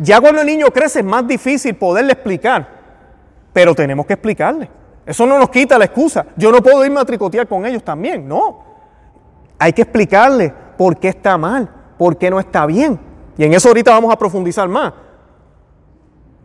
[0.00, 2.68] Ya cuando el niño crece es más difícil poderle explicar.
[3.52, 4.68] Pero tenemos que explicarle.
[5.06, 6.26] Eso no nos quita la excusa.
[6.36, 8.26] Yo no puedo irme a tricotear con ellos también.
[8.26, 8.64] No.
[9.56, 12.98] Hay que explicarle por qué está mal, por qué no está bien.
[13.38, 14.92] Y en eso ahorita vamos a profundizar más.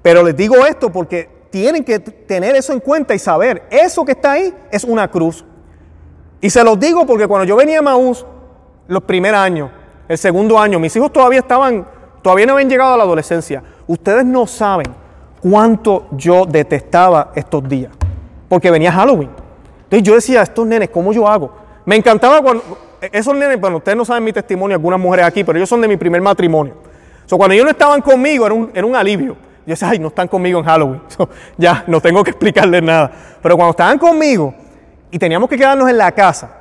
[0.04, 4.14] Pero les digo esto porque tienen que tener eso en cuenta y saber, eso que
[4.14, 5.46] está ahí es una cruz.
[6.40, 8.26] Y se los digo porque cuando yo venía a Maús,
[8.88, 9.70] los primeros años,
[10.08, 11.86] el segundo año, mis hijos todavía estaban,
[12.24, 13.62] todavía no habían llegado a la adolescencia.
[13.86, 14.88] Ustedes no saben
[15.42, 17.92] cuánto yo detestaba estos días,
[18.50, 19.30] porque venía Halloween.
[19.84, 21.54] Entonces yo decía, estos nenes, ¿cómo yo hago?
[21.86, 22.64] Me encantaba cuando,
[23.12, 25.88] esos nenes, bueno, ustedes no saben mi testimonio, algunas mujeres aquí, pero ellos son de
[25.88, 26.76] mi primer matrimonio.
[27.26, 29.36] So, cuando ellos no estaban conmigo, era un, era un alivio.
[29.66, 31.02] Yo decía, ay, no están conmigo en Halloween.
[31.58, 33.12] ya, no tengo que explicarles nada.
[33.42, 34.54] Pero cuando estaban conmigo
[35.12, 36.52] y teníamos que quedarnos en la casa,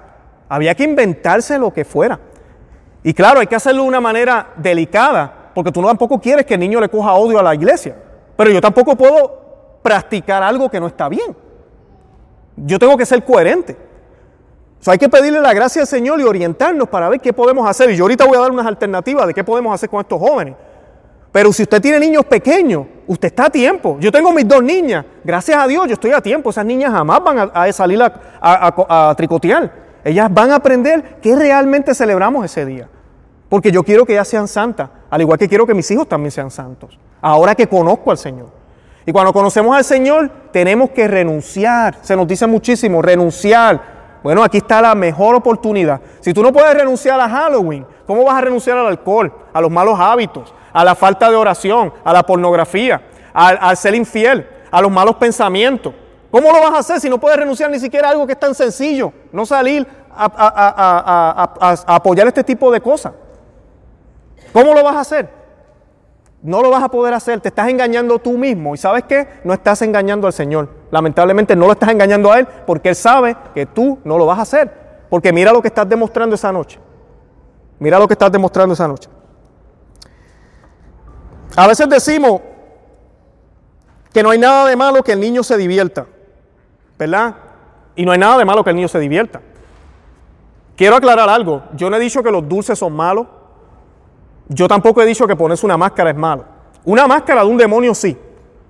[0.49, 2.19] había que inventarse lo que fuera.
[3.03, 6.61] Y claro, hay que hacerlo de una manera delicada, porque tú tampoco quieres que el
[6.61, 7.97] niño le coja odio a la iglesia.
[8.37, 11.35] Pero yo tampoco puedo practicar algo que no está bien.
[12.57, 13.77] Yo tengo que ser coherente.
[14.87, 17.91] Hay que pedirle la gracia al Señor y orientarnos para ver qué podemos hacer.
[17.91, 20.55] Y yo ahorita voy a dar unas alternativas de qué podemos hacer con estos jóvenes.
[21.33, 23.97] Pero si usted tiene niños pequeños, usted está a tiempo.
[24.01, 26.51] Yo tengo mis dos niñas, gracias a Dios yo estoy a tiempo.
[26.51, 29.73] Esas niñas jamás van a, salir a, tricotear.
[30.03, 32.88] Ellas van a aprender qué realmente celebramos ese día.
[33.49, 36.31] Porque yo quiero que ellas sean santas, al igual que quiero que mis hijos también
[36.31, 36.99] sean santos.
[37.21, 38.49] Ahora que conozco al Señor.
[39.07, 41.99] Y cuando conocemos al Señor, tenemos que renunciar.
[42.03, 44.00] Se nos dice muchísimo, renunciar.
[44.22, 46.00] Bueno, aquí está la mejor oportunidad.
[46.20, 49.70] Si tú no puedes renunciar a Halloween, ¿cómo vas a renunciar al alcohol, a los
[49.70, 53.00] malos hábitos, a la falta de oración, a la pornografía,
[53.33, 55.94] al, ser infiel, a los malos pensamientos.
[56.30, 58.40] ¿Cómo lo vas a hacer si no puedes renunciar ni siquiera a algo que es
[58.40, 59.12] tan sencillo?
[59.33, 63.12] No salir a, apoyar este tipo de cosas.
[64.52, 65.39] ¿Cómo lo vas a hacer?
[66.42, 68.74] No lo vas a poder hacer, te estás engañando tú mismo.
[68.74, 69.29] ¿Y sabes qué?
[69.44, 70.70] No estás engañando al Señor.
[70.90, 74.38] Lamentablemente no lo estás engañando a Él porque Él sabe que tú no lo vas
[74.38, 74.72] a hacer.
[75.11, 76.79] Porque mira lo que estás demostrando esa noche.
[77.79, 79.11] Mira lo que estás demostrando esa noche.
[81.57, 82.40] A veces decimos
[84.12, 86.07] que no hay nada de malo que el niño se divierta,
[86.98, 87.37] ¿verdad?
[87.96, 89.40] Y no hay nada de malo que el niño se divierta.
[90.76, 93.26] Quiero aclarar algo, yo no he dicho que los dulces son malos,
[94.53, 96.45] yo tampoco he dicho que ponerse una máscara es malo.
[96.85, 98.17] Una máscara de un demonio sí,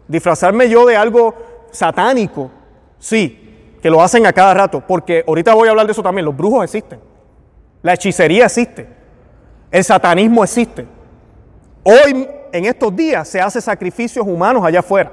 [0.07, 1.35] disfrazarme yo de algo
[1.71, 2.51] satánico,
[2.99, 6.27] sí, que lo hacen a cada rato, porque ahorita voy a hablar de eso también,
[6.27, 7.01] los brujos existen,
[7.83, 8.89] la hechicería existe,
[9.71, 10.87] el satanismo existe.
[11.83, 15.13] Hoy en estos días se hace sacrificios humanos allá afuera.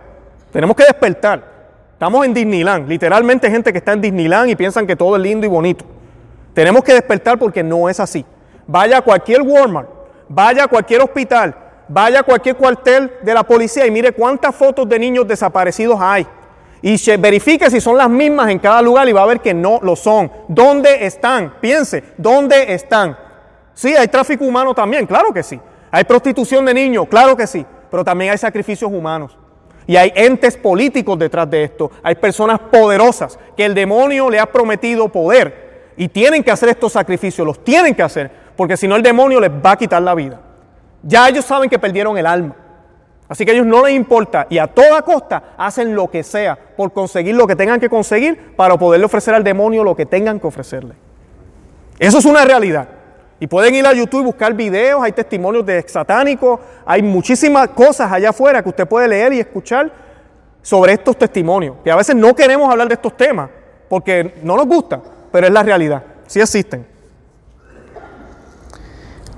[0.51, 1.55] Tenemos que despertar.
[1.93, 5.45] Estamos en Disneyland, literalmente gente que está en Disneyland y piensan que todo es lindo
[5.45, 5.85] y bonito.
[6.53, 8.25] Tenemos que despertar porque no es así.
[8.67, 9.96] Vaya a cualquier Walmart,
[10.29, 11.55] vaya a cualquier hospital,
[11.87, 16.27] vaya a cualquier cuartel de la policía y mire cuántas fotos de niños desaparecidos hay.
[16.81, 19.79] Y verifique si son las mismas en cada lugar y va a ver que no
[19.81, 20.31] lo son.
[20.47, 21.55] ¿Dónde están?
[21.59, 23.17] Piense, ¿dónde están?
[23.73, 25.59] Sí, hay tráfico humano también, claro que sí.
[25.91, 27.07] ¿Hay prostitución de niños?
[27.09, 29.37] Claro que sí, pero también hay sacrificios humanos.
[29.87, 31.89] Y hay entes políticos detrás de esto.
[32.03, 36.91] Hay personas poderosas que el demonio le ha prometido poder y tienen que hacer estos
[36.93, 40.15] sacrificios, los tienen que hacer, porque si no el demonio les va a quitar la
[40.15, 40.41] vida.
[41.03, 42.55] Ya ellos saben que perdieron el alma.
[43.29, 46.57] Así que a ellos no les importa y a toda costa hacen lo que sea
[46.75, 50.39] por conseguir lo que tengan que conseguir para poderle ofrecer al demonio lo que tengan
[50.39, 50.95] que ofrecerle.
[51.99, 52.87] Eso es una realidad.
[53.39, 58.11] Y pueden ir a YouTube y buscar videos, hay testimonios de satánicos, hay muchísimas cosas
[58.11, 59.91] allá afuera que usted puede leer y escuchar
[60.61, 61.75] sobre estos testimonios.
[61.83, 63.49] Que a veces no queremos hablar de estos temas
[63.89, 66.96] porque no nos gusta, pero es la realidad, sí existen.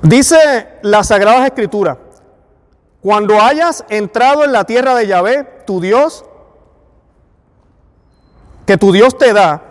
[0.01, 1.97] Dice la Sagrada Escritura,
[3.01, 6.25] cuando hayas entrado en la tierra de Yahvé, tu Dios,
[8.65, 9.61] que tu Dios te da,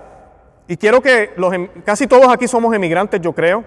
[0.66, 3.64] y quiero que los, em, casi todos aquí somos emigrantes, yo creo,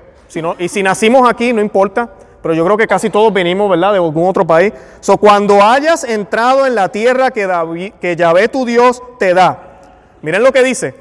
[0.60, 2.10] y si nacimos aquí, no importa,
[2.42, 4.74] pero yo creo que casi todos venimos, ¿verdad?, de algún otro país.
[5.00, 9.80] So, cuando hayas entrado en la tierra que, David, que Yahvé tu Dios te da,
[10.22, 10.96] miren lo que dice,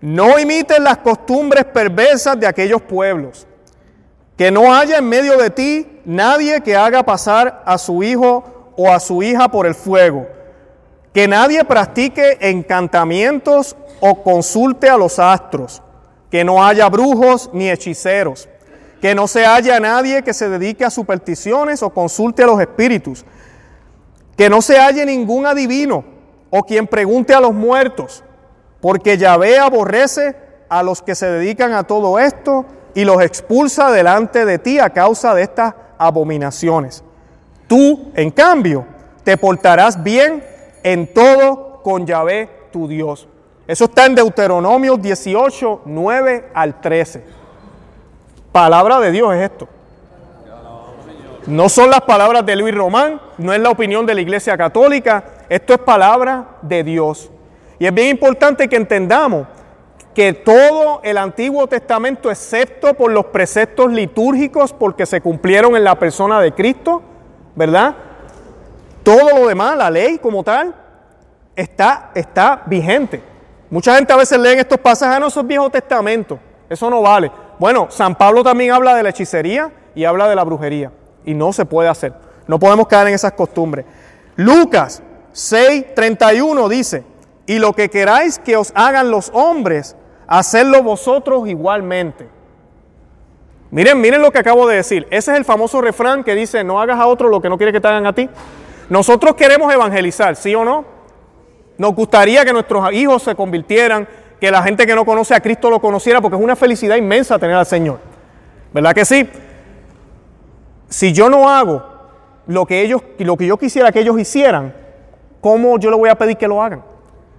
[0.00, 3.46] no imiten las costumbres perversas de aquellos pueblos,
[4.40, 8.90] que no haya en medio de ti nadie que haga pasar a su hijo o
[8.90, 10.26] a su hija por el fuego,
[11.12, 15.82] que nadie practique encantamientos o consulte a los astros,
[16.30, 18.48] que no haya brujos ni hechiceros.
[19.02, 23.26] Que no se haya nadie que se dedique a supersticiones o consulte a los espíritus,
[24.38, 26.02] que no se halle ningún adivino
[26.48, 28.24] o quien pregunte a los muertos,
[28.80, 30.34] porque Yahvé aborrece
[30.70, 34.90] a los que se dedican a todo esto y los expulsa delante de ti a
[34.90, 37.04] causa de estas abominaciones.
[37.66, 38.84] Tú, en cambio,
[39.22, 40.44] te portarás bien
[40.82, 43.28] en todo con Yahvé tu Dios.
[43.66, 47.24] Eso está en Deuteronomio 18, 9 al 13.
[48.50, 49.68] Palabra de Dios es esto.
[51.46, 55.24] No son las palabras de Luis Román, no es la opinión de la Iglesia Católica,
[55.48, 57.30] esto es palabra de Dios.
[57.78, 59.46] Y es bien importante que entendamos
[60.14, 65.98] que todo el Antiguo Testamento, excepto por los preceptos litúrgicos, porque se cumplieron en la
[65.98, 67.02] persona de Cristo,
[67.54, 67.94] ¿verdad?
[69.02, 70.74] Todo lo demás, la ley como tal,
[71.54, 73.22] está, está vigente.
[73.70, 77.02] Mucha gente a veces lee estos pasajes, ah, no, eso es Viejo Testamento, eso no
[77.02, 77.30] vale.
[77.58, 80.90] Bueno, San Pablo también habla de la hechicería y habla de la brujería.
[81.24, 82.12] Y no se puede hacer.
[82.46, 83.84] No podemos caer en esas costumbres.
[84.36, 87.04] Lucas 6:31 dice,
[87.46, 89.96] y lo que queráis que os hagan los hombres,
[90.30, 92.28] hacedlo vosotros igualmente.
[93.70, 95.06] Miren, miren lo que acabo de decir.
[95.10, 97.72] Ese es el famoso refrán que dice, no hagas a otro lo que no quiere
[97.72, 98.30] que te hagan a ti.
[98.88, 100.84] Nosotros queremos evangelizar, ¿sí o no?
[101.76, 104.08] Nos gustaría que nuestros hijos se convirtieran,
[104.40, 107.38] que la gente que no conoce a Cristo lo conociera, porque es una felicidad inmensa
[107.38, 107.98] tener al Señor.
[108.72, 109.28] ¿Verdad que sí?
[110.88, 111.84] Si yo no hago
[112.46, 114.74] lo que ellos, lo que yo quisiera que ellos hicieran,
[115.40, 116.82] ¿cómo yo le voy a pedir que lo hagan?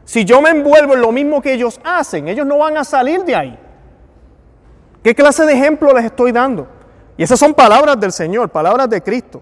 [0.06, 3.24] Si yo me envuelvo en lo mismo que ellos hacen, ellos no van a salir
[3.24, 3.60] de ahí.
[5.04, 6.68] ¿Qué clase de ejemplo les estoy dando?
[7.18, 9.42] Y esas son palabras del Señor, palabras de Cristo.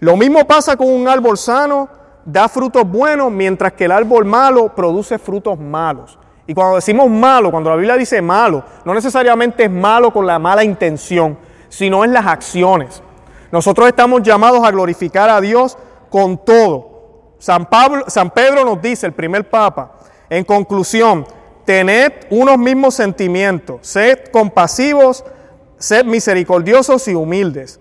[0.00, 1.88] Lo mismo pasa con un árbol sano,
[2.24, 6.18] da frutos buenos, mientras que el árbol malo produce frutos malos.
[6.46, 10.38] Y cuando decimos malo, cuando la Biblia dice malo, no necesariamente es malo con la
[10.38, 13.02] mala intención, sino en las acciones.
[13.50, 15.78] Nosotros estamos llamados a glorificar a Dios
[16.10, 16.91] con todo.
[17.42, 19.94] San, Pablo, San Pedro nos dice, el primer papa,
[20.30, 21.26] en conclusión,
[21.64, 25.24] tened unos mismos sentimientos, sed compasivos,
[25.76, 27.80] sed misericordiosos y humildes.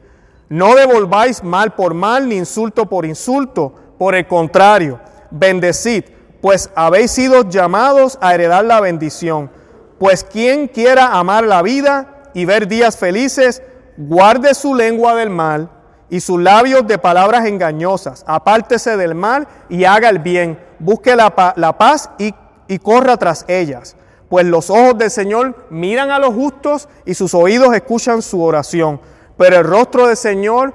[0.50, 6.06] No devolváis mal por mal ni insulto por insulto, por el contrario, bendecid
[6.42, 9.52] pues habéis sido llamados a heredar la bendición.
[10.00, 13.62] Pues quien quiera amar la vida y ver días felices,
[13.96, 15.70] guarde su lengua del mal
[16.12, 18.24] y sus labios de palabras engañosas.
[18.28, 20.60] Apártese del mal y haga el bien.
[20.78, 22.36] Busque la, paz y,
[22.68, 23.96] y corra tras ellas.
[24.30, 29.00] Pues los ojos del Señor miran a los justos y sus oídos escuchan su oración.
[29.38, 30.74] Pero el rostro del Señor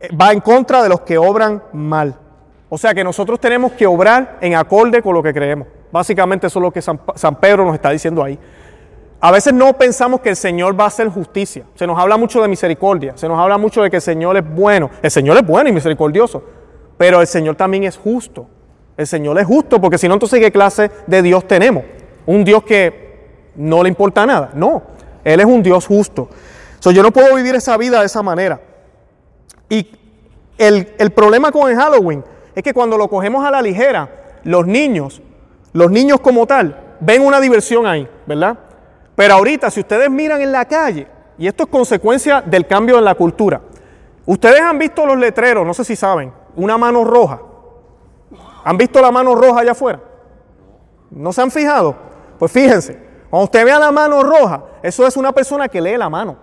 [0.00, 2.14] eh, va en contra de los que obran mal.
[2.68, 5.66] O sea que nosotros tenemos que obrar en acorde con lo que creemos.
[5.90, 6.98] Básicamente eso es lo que San,
[7.40, 8.38] Pedro nos está diciendo ahí.
[9.22, 11.64] A veces no pensamos que el Señor va a hacer justicia.
[11.74, 13.12] Se nos habla mucho de misericordia.
[13.16, 14.90] Se nos habla mucho de que el Señor es bueno.
[15.02, 16.42] El Señor es bueno y misericordioso.
[16.96, 18.46] Pero el Señor también es justo.
[18.96, 21.84] El Señor es justo porque si no, entonces ¿qué clase de Dios tenemos?
[22.26, 24.50] Un Dios que no le importa nada.
[24.54, 24.82] No,
[25.22, 26.28] Él es un Dios justo.
[26.78, 28.60] So, yo no puedo vivir esa vida de esa manera.
[29.68, 29.86] Y
[30.56, 34.08] el, el problema con el Halloween es que cuando lo cogemos a la ligera,
[34.44, 35.20] los niños,
[35.72, 38.58] los niños como tal, ven una diversión ahí, ¿verdad?
[39.20, 41.06] Pero ahorita, si ustedes miran en la calle,
[41.36, 43.60] y esto es consecuencia del cambio en la cultura,
[44.24, 47.38] ustedes han visto los letreros, no sé si saben, una mano roja.
[48.64, 50.00] ¿Han visto la mano roja allá afuera?
[51.10, 51.94] ¿No se han fijado?
[52.38, 56.08] Pues fíjense, cuando usted vea la mano roja, eso es una persona que lee la
[56.08, 56.38] mano.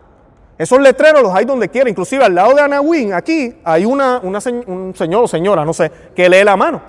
[0.55, 4.93] Esos letreros los hay donde quiera, inclusive al lado de Anahuín, aquí hay una, un
[4.95, 6.79] señor o señora, no sé, que lee la mano.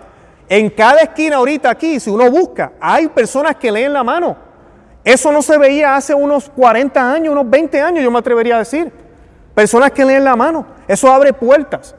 [0.50, 4.47] En cada esquina ahorita aquí, si uno busca, hay personas que leen la mano.
[5.04, 8.58] Eso no se veía hace unos 40 años, unos 20 años, yo me atrevería a
[8.58, 8.92] decir.
[9.54, 10.66] Personas que leen la mano.
[10.86, 11.94] Eso abre puertas.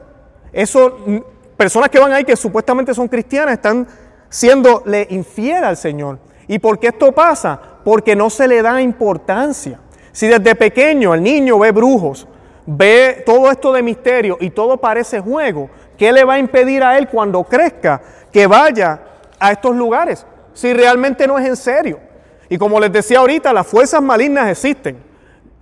[0.52, 1.18] Eso, mm,
[1.56, 3.86] personas que van ahí que supuestamente son cristianas están
[4.28, 6.18] siéndole infiel al Señor.
[6.48, 7.60] ¿Y por qué esto pasa?
[7.84, 9.78] Porque no se le da importancia.
[10.12, 12.26] Si desde pequeño el niño ve brujos,
[12.66, 16.98] ve todo esto de misterio y todo parece juego, ¿qué le va a impedir a
[16.98, 18.00] él cuando crezca
[18.32, 19.00] que vaya
[19.38, 20.26] a estos lugares?
[20.52, 22.09] Si realmente no es en serio.
[22.50, 24.98] Y como les decía ahorita, las fuerzas malignas existen.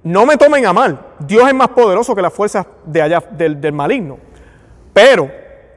[0.03, 0.99] No me tomen a mal.
[1.21, 4.19] Dios es más poderoso que las fuerzas de allá del, del maligno.
[4.93, 5.31] Pero,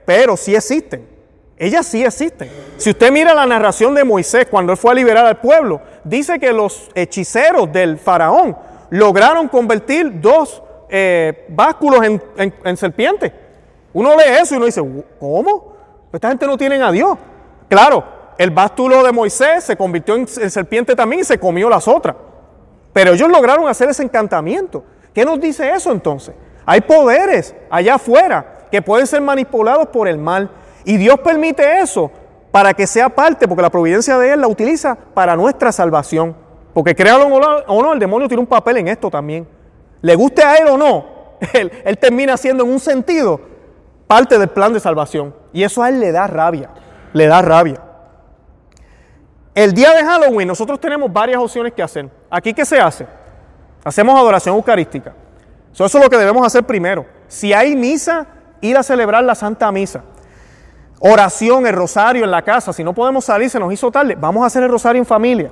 [0.05, 1.05] pero sí existen.
[1.57, 2.49] Ellas sí existen.
[2.77, 6.39] Si usted mira la narración de Moisés cuando él fue a liberar al pueblo, dice
[6.39, 8.57] que los hechiceros del faraón
[8.89, 12.21] lograron convertir dos eh, básculos en,
[12.63, 13.31] en, serpientes.
[13.93, 14.81] Uno lee eso y uno dice,
[15.19, 15.75] ¿cómo?
[16.11, 17.17] Esta gente no tiene a Dios.
[17.69, 21.87] Claro, el bástulo de Moisés se convirtió en, en serpiente también y se comió las
[21.87, 22.15] otras.
[22.91, 24.83] Pero ellos lograron hacer ese encantamiento.
[25.13, 26.33] ¿Qué nos dice eso entonces?
[26.65, 30.49] Hay poderes allá afuera que pueden ser manipulados por el mal.
[30.85, 32.09] Y Dios permite eso
[32.51, 36.35] para que sea parte, porque la providencia de Él la utiliza para nuestra salvación.
[36.73, 39.47] Porque créalo o no, el demonio tiene un papel en esto también.
[40.01, 41.05] Le guste a Él o no,
[41.53, 43.39] él, él termina siendo en un sentido
[44.07, 45.35] parte del plan de salvación.
[45.53, 46.69] Y eso a Él le da rabia,
[47.13, 47.90] le da rabia.
[49.53, 52.09] El día de Halloween nosotros tenemos varias opciones que hacer.
[52.29, 53.05] Aquí, ¿qué se hace?
[53.83, 55.13] Hacemos adoración eucarística.
[55.73, 57.05] Eso es lo que debemos hacer primero.
[57.27, 58.27] Si hay misa,
[58.61, 60.03] ir a celebrar la Santa Misa.
[60.99, 62.71] Oración, el rosario en la casa.
[62.71, 65.51] Si no podemos salir, se nos hizo tarde, vamos a hacer el rosario en familia.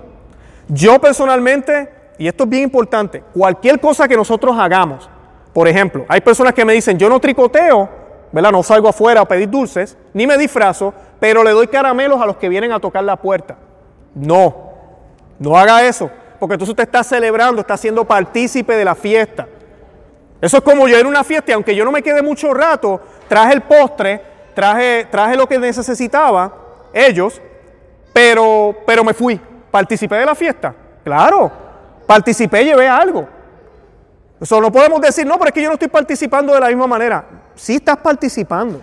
[0.69, 5.09] Yo personalmente, y esto es bien importante, cualquier cosa que nosotros hagamos,
[5.51, 7.89] por ejemplo, hay personas que me dicen, yo no tricoteo,
[8.31, 8.51] ¿verdad?
[8.51, 12.37] No salgo afuera a pedir dulces, ni me disfrazo, pero le doy caramelos a los
[12.37, 13.57] que vienen a tocar la puerta.
[14.16, 14.72] No,
[15.38, 19.47] no haga eso, porque entonces usted está celebrando, está siendo partícipe de la fiesta.
[20.41, 23.01] Eso es como yo en una fiesta y aunque yo no me quede mucho rato,
[23.28, 24.22] traje el postre,
[24.53, 26.53] traje, traje lo que necesitaba,
[26.93, 27.41] ellos,
[28.14, 29.39] pero, pero me fui.
[29.70, 30.74] ¿Participé de la fiesta?
[31.03, 31.51] Claro,
[32.07, 33.28] participé llevé algo.
[34.39, 36.88] Eso no podemos decir, no, pero es que yo no estoy participando de la misma
[36.88, 37.26] manera.
[37.55, 38.82] Sí estás participando.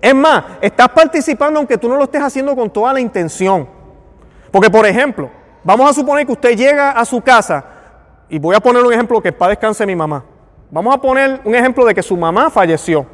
[0.00, 3.66] Es más, estás participando aunque tú no lo estés haciendo con toda la intención.
[4.50, 5.30] Porque, por ejemplo,
[5.62, 7.64] vamos a suponer que usted llega a su casa,
[8.28, 10.24] y voy a poner un ejemplo que para descanse mi mamá.
[10.70, 13.04] Vamos a poner un ejemplo de que su mamá falleció.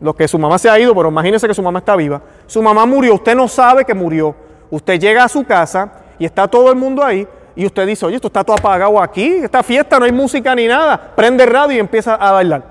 [0.00, 2.20] Lo que su mamá se ha ido, pero imagínese que su mamá está viva.
[2.46, 4.34] Su mamá murió, usted no sabe que murió.
[4.70, 8.16] Usted llega a su casa y está todo el mundo ahí y usted dice, oye,
[8.16, 11.12] esto está todo apagado aquí, esta fiesta no hay música ni nada.
[11.14, 12.62] Prende radio y empieza a bailar.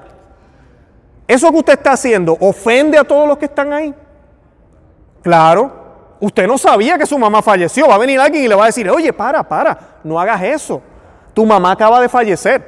[1.28, 3.94] Eso que usted está haciendo ofende a todos los que están ahí.
[5.22, 5.72] Claro,
[6.22, 7.88] usted no sabía que su mamá falleció.
[7.88, 10.82] Va a venir alguien y le va a decir, oye, para, para, no hagas eso.
[11.34, 12.64] Tu mamá acaba de fallecer.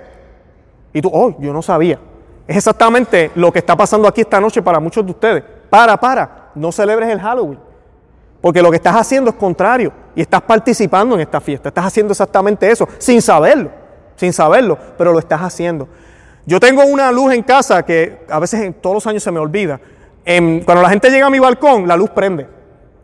[0.91, 1.99] Y tú, oh, yo no sabía.
[2.47, 5.43] Es exactamente lo que está pasando aquí esta noche para muchos de ustedes.
[5.70, 7.60] Para, para, no celebres el Halloween.
[8.41, 11.70] Porque lo que estás haciendo es contrario y estás participando en esta fiesta.
[11.70, 13.72] Estás haciendo exactamente eso, sin saberlo,
[14.18, 15.88] sin saberlo, pero lo estás haciendo.
[16.45, 19.39] Yo tengo una luz en casa que a veces en todos los años se me
[19.39, 19.80] olvida.
[20.26, 22.62] cuando la gente llega a mi balcón, la luz prende.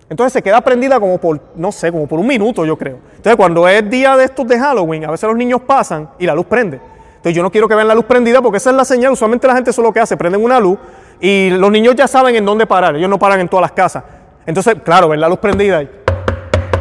[0.09, 2.97] Entonces se queda prendida como por, no sé, como por un minuto, yo creo.
[3.15, 6.33] Entonces cuando es día de estos de Halloween, a veces los niños pasan y la
[6.33, 6.81] luz prende.
[7.09, 9.11] Entonces yo no quiero que vean la luz prendida porque esa es la señal.
[9.11, 10.79] Usualmente la gente eso es lo que hace, prenden una luz
[11.19, 12.95] y los niños ya saben en dónde parar.
[12.95, 14.03] Ellos no paran en todas las casas.
[14.45, 15.89] Entonces, claro, ven la luz prendida y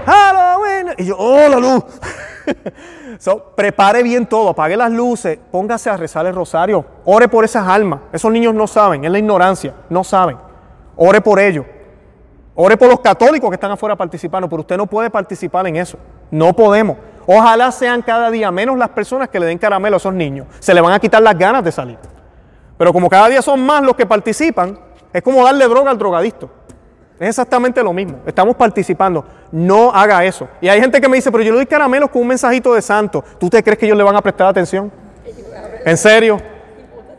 [0.06, 0.94] Halloween.
[0.96, 1.84] Y yo, oh, la luz.
[3.56, 8.00] prepare bien todo, apague las luces, póngase a rezar el rosario, ore por esas almas.
[8.12, 10.38] Esos niños no saben, es la ignorancia, no saben.
[10.96, 11.66] Ore por ellos.
[12.60, 15.96] Ore por los católicos que están afuera participando, pero usted no puede participar en eso.
[16.28, 16.96] No podemos.
[17.24, 20.48] Ojalá sean cada día menos las personas que le den caramelo a esos niños.
[20.58, 21.98] Se le van a quitar las ganas de salir.
[22.76, 24.76] Pero como cada día son más los que participan,
[25.12, 26.50] es como darle droga al drogadicto.
[27.20, 28.18] Es exactamente lo mismo.
[28.26, 29.24] Estamos participando.
[29.52, 30.48] No haga eso.
[30.60, 32.82] Y hay gente que me dice, pero yo le doy caramelos con un mensajito de
[32.82, 33.22] santo.
[33.38, 34.90] ¿Tú te crees que ellos le van a prestar atención?
[35.84, 36.38] ¿En serio?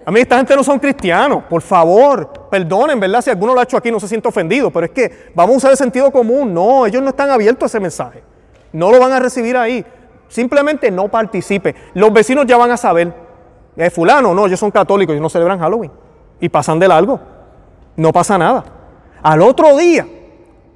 [0.06, 1.44] A mí esta gente no son cristianos.
[1.50, 3.22] Por favor, perdonen, ¿verdad?
[3.22, 4.72] Si alguno lo ha hecho aquí no se siente ofendido.
[4.72, 6.54] Pero es que vamos a usar el sentido común.
[6.54, 8.24] No, ellos no están abiertos a ese mensaje.
[8.74, 9.86] No lo van a recibir ahí.
[10.28, 11.76] Simplemente no participe.
[11.94, 13.14] Los vecinos ya van a saber.
[13.76, 15.92] Es fulano, no, ellos son católicos, ellos no celebran Halloween.
[16.40, 17.20] Y pasan de largo.
[17.96, 18.64] No pasa nada.
[19.22, 20.06] Al otro día,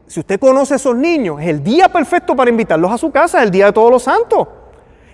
[0.07, 3.39] si usted conoce a esos niños, es el día perfecto para invitarlos a su casa,
[3.39, 4.47] es el día de todos los santos.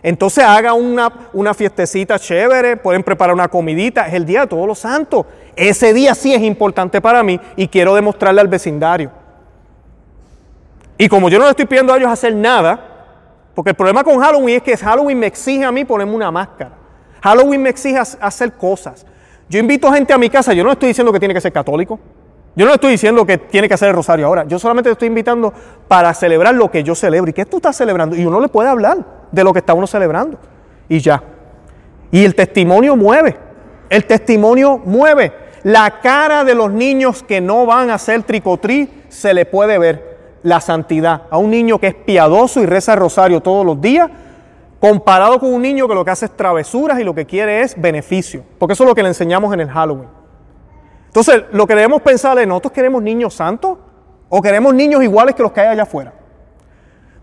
[0.01, 4.65] Entonces haga una, una fiestecita chévere, pueden preparar una comidita, es el día de todos
[4.65, 5.25] los santos.
[5.55, 9.11] Ese día sí es importante para mí y quiero demostrarle al vecindario.
[10.97, 12.79] Y como yo no le estoy pidiendo a ellos hacer nada,
[13.55, 16.71] porque el problema con Halloween es que Halloween me exige a mí ponerme una máscara.
[17.21, 19.05] Halloween me exige hacer cosas.
[19.49, 21.99] Yo invito gente a mi casa, yo no estoy diciendo que tiene que ser católico.
[22.55, 24.43] Yo no estoy diciendo que tiene que hacer el rosario ahora.
[24.45, 25.53] Yo solamente te estoy invitando
[25.87, 27.29] para celebrar lo que yo celebro.
[27.29, 28.15] ¿Y qué tú estás celebrando?
[28.15, 28.97] Y uno le puede hablar
[29.31, 30.37] de lo que está uno celebrando.
[30.89, 31.23] Y ya.
[32.11, 33.37] Y el testimonio mueve.
[33.89, 35.33] El testimonio mueve.
[35.63, 40.09] La cara de los niños que no van a hacer tricotrí se le puede ver
[40.43, 41.23] la santidad.
[41.29, 44.09] A un niño que es piadoso y reza el rosario todos los días,
[44.79, 47.79] comparado con un niño que lo que hace es travesuras y lo que quiere es
[47.79, 50.07] beneficio, porque eso es lo que le enseñamos en el Halloween.
[51.07, 53.77] Entonces, lo que debemos pensar es, ¿nosotros queremos niños santos
[54.29, 56.13] o queremos niños iguales que los que hay allá afuera?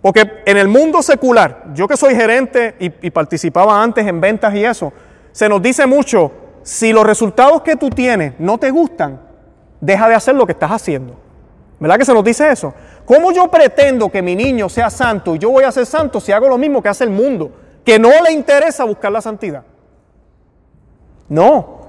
[0.03, 4.55] Porque en el mundo secular, yo que soy gerente y, y participaba antes en ventas
[4.55, 4.93] y eso,
[5.33, 6.33] se nos dice mucho,
[6.67, 9.21] si los resultados que tú tienes no te gustan,
[9.81, 11.14] deja de hacer lo que estás haciendo.
[11.79, 12.75] ¿Verdad que se nos dice eso?
[13.05, 16.33] ¿Cómo yo pretendo que mi niño sea santo y yo voy a ser santo si
[16.33, 17.53] hago lo mismo que hace el mundo,
[17.85, 19.62] que no le interesa buscar la santidad?
[21.29, 21.83] No.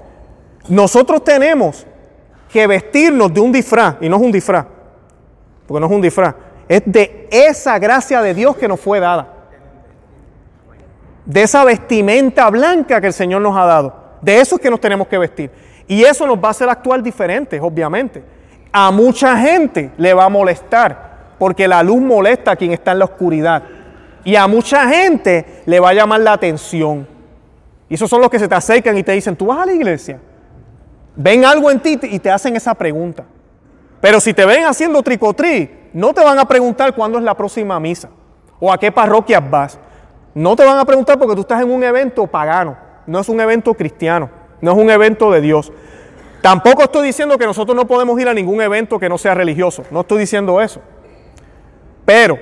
[0.68, 1.84] Nosotros tenemos
[2.48, 4.64] que vestirnos de un disfraz, y no es un disfraz,
[5.66, 6.36] porque no es un disfraz,
[6.68, 9.26] es de esa gracia de Dios que nos fue dada.
[11.24, 14.07] De esa vestimenta blanca que el Señor nos ha dado.
[14.20, 15.50] De eso es que nos tenemos que vestir.
[15.86, 18.22] Y eso nos va a hacer actuar diferentes, obviamente.
[18.72, 22.98] A mucha gente le va a molestar, porque la luz molesta a quien está en
[22.98, 23.62] la oscuridad.
[24.24, 27.06] Y a mucha gente le va a llamar la atención.
[27.88, 29.72] Y esos son los que se te acercan y te dicen, ¿tú vas a la
[29.72, 30.20] iglesia?
[31.16, 33.24] Ven algo en ti y te hacen esa pregunta.
[34.00, 37.80] Pero si te ven haciendo tricotrí, no te van a preguntar cuándo es la próxima
[37.80, 38.10] misa
[38.60, 39.78] o a qué parroquias vas.
[40.34, 42.76] No te van a preguntar porque tú estás en un evento pagano,
[43.08, 44.28] no es un evento cristiano,
[44.60, 45.72] no es un evento de Dios.
[46.42, 49.82] Tampoco estoy diciendo que nosotros no podemos ir a ningún evento que no sea religioso,
[49.90, 50.80] no estoy diciendo eso.
[52.04, 52.38] Pero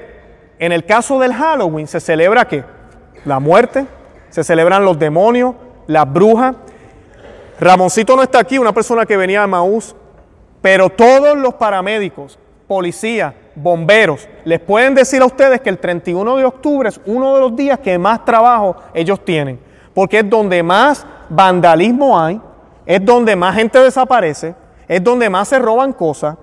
[0.58, 2.64] en el caso del Halloween se celebra qué?
[3.24, 3.86] La muerte,
[4.28, 5.54] se celebran los demonios,
[5.86, 6.56] las brujas.
[7.60, 9.94] Ramoncito no está aquí, una persona que venía de Maús,
[10.60, 16.44] pero todos los paramédicos, policías, bomberos, les pueden decir a ustedes que el 31 de
[16.44, 19.60] octubre es uno de los días que más trabajo ellos tienen,
[19.96, 22.38] porque es donde más vandalismo hay,
[22.84, 24.54] es donde más gente desaparece,
[24.86, 26.36] es donde más se roban cosas,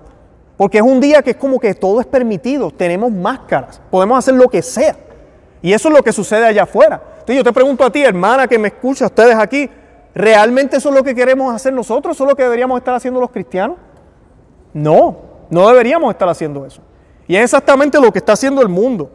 [0.56, 4.34] porque es un día que es como que todo es permitido, tenemos máscaras, podemos hacer
[4.34, 4.96] lo que sea.
[5.62, 7.00] Y eso es lo que sucede allá afuera.
[7.12, 9.70] Entonces yo te pregunto a ti, hermana que me escucha, ustedes aquí,
[10.16, 12.16] ¿realmente eso es lo que queremos hacer nosotros?
[12.16, 13.76] ¿Eso es lo que deberíamos estar haciendo los cristianos?
[14.72, 15.16] No,
[15.48, 16.82] no deberíamos estar haciendo eso.
[17.28, 19.12] Y es exactamente lo que está haciendo el mundo.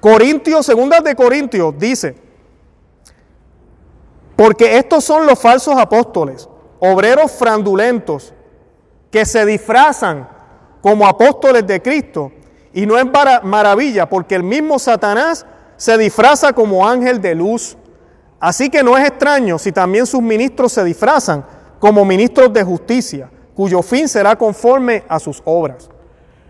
[0.00, 2.30] Corintios, segundas de Corintios, dice,
[4.36, 6.48] porque estos son los falsos apóstoles,
[6.80, 8.32] obreros fraudulentos,
[9.10, 10.28] que se disfrazan
[10.80, 12.32] como apóstoles de Cristo.
[12.72, 13.04] Y no es
[13.42, 17.76] maravilla, porque el mismo Satanás se disfraza como ángel de luz.
[18.40, 21.44] Así que no es extraño si también sus ministros se disfrazan
[21.78, 25.90] como ministros de justicia, cuyo fin será conforme a sus obras.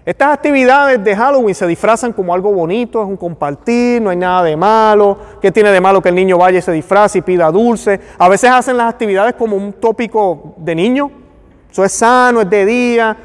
[0.04, 4.42] Estas actividades de Halloween se disfrazan como algo bonito, es un compartir, no hay nada
[4.42, 5.16] de malo.
[5.40, 8.00] ¿Qué tiene de malo que el niño vaya y se disfrace y pida dulce?
[8.18, 11.08] A veces hacen las actividades como un tópico de niño.
[11.70, 13.16] Eso es sano, es de día.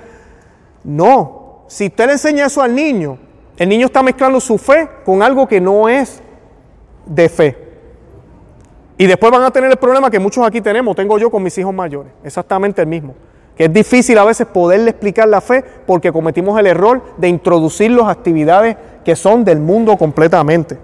[0.84, 3.18] No, si usted le enseña eso al niño,
[3.58, 6.22] el niño está mezclando su fe con algo que no es
[7.08, 7.58] de fe.
[9.00, 11.58] Y después van a tener el problema que muchos aquí tenemos, tengo yo con mis
[11.58, 13.16] hijos mayores, exactamente el mismo
[13.58, 17.90] que es difícil a veces poderle explicar la fe porque cometimos el error de introducir
[17.90, 20.78] las actividades que son del mundo completamente.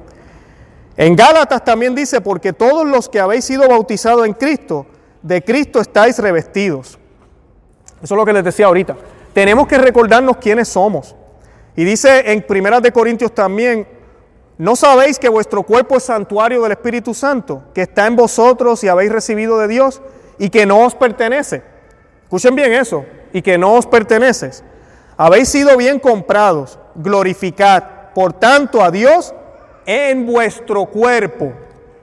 [0.98, 4.88] En Gálatas también dice, porque todos los que habéis sido bautizados en Cristo,
[5.22, 6.98] de Cristo estáis revestidos.
[8.02, 8.96] Eso es lo que les decía ahorita.
[9.34, 11.16] Tenemos que recordarnos quiénes somos.
[11.76, 13.88] Y dice en Primeras de Corintios también,
[14.58, 18.88] ¿no sabéis que vuestro cuerpo es santuario del Espíritu Santo, que está en vosotros y
[18.88, 20.02] habéis recibido de Dios
[20.40, 21.73] y que no os pertenece?
[22.34, 24.64] Escuchen bien eso, y que no os perteneces.
[25.18, 27.84] Habéis sido bien comprados, glorificad,
[28.16, 29.36] por tanto, a Dios
[29.86, 31.54] en vuestro cuerpo,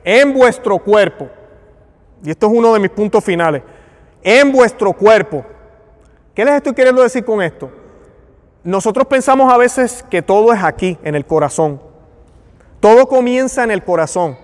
[0.04, 1.28] en vuestro cuerpo.
[2.22, 3.62] Y esto es uno de mis puntos finales.
[4.22, 5.44] En vuestro cuerpo.
[6.32, 7.68] ¿Qué les estoy queriendo decir con esto?
[8.62, 11.82] Nosotros pensamos a veces que todo es aquí, en el corazón.
[12.78, 14.38] Todo comienza en el corazón.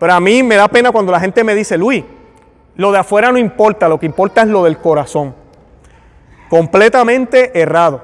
[0.00, 2.02] Pero a mí me da pena cuando la gente me dice, Luis,
[2.76, 5.34] lo de afuera no importa, lo que importa es lo del corazón.
[6.50, 8.02] Completamente errado.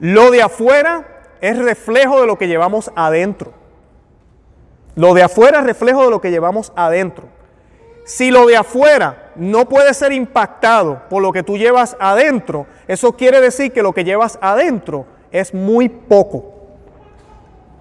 [0.00, 1.06] Lo de afuera
[1.40, 3.52] es reflejo de lo que llevamos adentro.
[4.96, 7.28] Lo de afuera es reflejo de lo que llevamos adentro.
[8.04, 13.12] Si lo de afuera no puede ser impactado por lo que tú llevas adentro, eso
[13.12, 16.52] quiere decir que lo que llevas adentro es muy poco.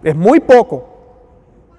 [0.04, 0.91] Es muy poco.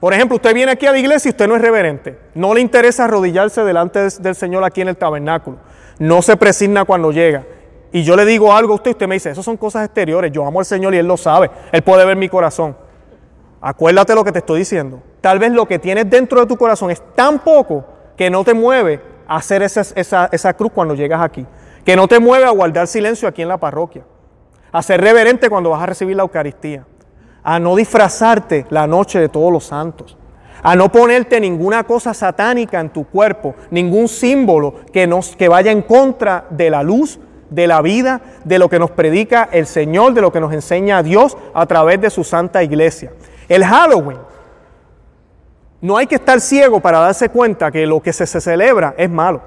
[0.03, 2.19] Por ejemplo, usted viene aquí a la iglesia y usted no es reverente.
[2.35, 5.59] No le interesa arrodillarse delante del Señor aquí en el tabernáculo.
[6.01, 7.45] No se presigna cuando llega.
[7.93, 10.33] Y yo le digo algo a usted y usted me dice, eso son cosas exteriores.
[10.33, 11.53] Yo amo al Señor y Él lo sabe.
[11.71, 12.77] Él puede ver mi corazón.
[13.61, 15.01] Acuérdate lo que te estoy diciendo.
[15.21, 17.85] Tal vez lo que tienes dentro de tu corazón es tan poco
[18.17, 21.47] que no te mueve a hacer esa, esa, esa cruz cuando llegas aquí.
[21.85, 24.03] Que no te mueve a guardar silencio aquí en la parroquia.
[24.73, 26.87] A ser reverente cuando vas a recibir la Eucaristía
[27.43, 30.17] a no disfrazarte la noche de todos los santos,
[30.63, 35.73] a no ponerte ninguna cosa satánica en tu cuerpo, ningún símbolo que, nos, que vaya
[35.73, 37.19] en contra de la luz,
[37.51, 41.03] de la vida, de lo que nos predica el Señor, de lo que nos enseña
[41.03, 43.13] Dios a través de su santa iglesia.
[43.49, 44.19] El Halloween,
[45.81, 49.11] no hay que estar ciego para darse cuenta que lo que se, se celebra es
[49.11, 49.43] malo.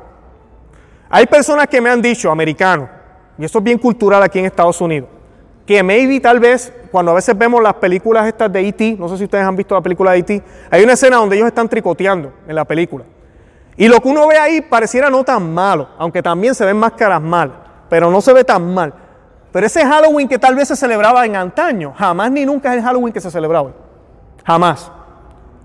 [1.10, 2.90] Hay personas que me han dicho, americanos,
[3.38, 5.10] y esto es bien cultural aquí en Estados Unidos,
[5.66, 9.18] que maybe tal vez cuando a veces vemos las películas estas de E.T., no sé
[9.18, 12.32] si ustedes han visto la película de E.T., hay una escena donde ellos están tricoteando
[12.48, 13.04] en la película.
[13.76, 17.22] Y lo que uno ve ahí pareciera no tan malo, aunque también se ven máscaras
[17.22, 17.54] mal,
[17.90, 18.94] pero no se ve tan mal.
[19.52, 22.84] Pero ese Halloween que tal vez se celebraba en antaño, jamás ni nunca es el
[22.84, 23.72] Halloween que se celebraba.
[24.46, 24.92] Jamás,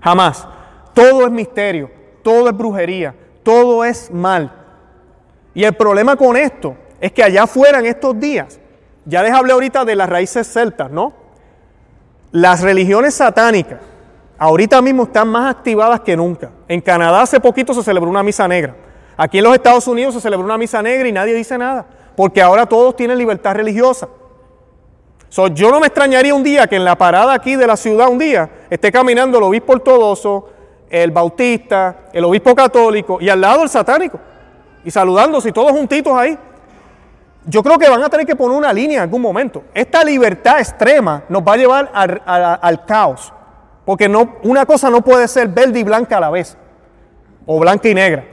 [0.01, 0.47] jamás.
[0.93, 1.89] Todo es misterio,
[2.23, 4.51] todo es brujería, todo es mal.
[5.53, 8.60] Y el problema con esto es que allá afuera en estos días
[9.05, 11.13] ya les hablé ahorita de las raíces celtas, ¿no?
[12.31, 13.79] Las religiones satánicas
[14.41, 16.49] ahorita mismo están más activadas que nunca.
[16.67, 18.75] En Canadá hace poquito se celebró una misa negra.
[19.15, 21.85] Aquí en los Estados Unidos se celebró una misa negra y nadie dice nada,
[22.15, 24.07] porque ahora todos tienen libertad religiosa.
[25.53, 28.17] yo no me extrañaría un día que en la parada aquí de la ciudad un
[28.17, 30.49] día esté caminando el obispo ortodoxo,
[30.89, 34.19] el bautista, el obispo católico y al lado el satánico.
[34.83, 36.35] Y saludándose todos juntitos ahí
[37.45, 39.63] yo creo que van a tener que poner una línea en algún momento.
[39.73, 43.33] Esta libertad extrema nos va a llevar al, caos,
[43.85, 46.57] porque no, una cosa no puede ser verde y blanca a la vez,
[47.45, 48.25] o blanca y negra.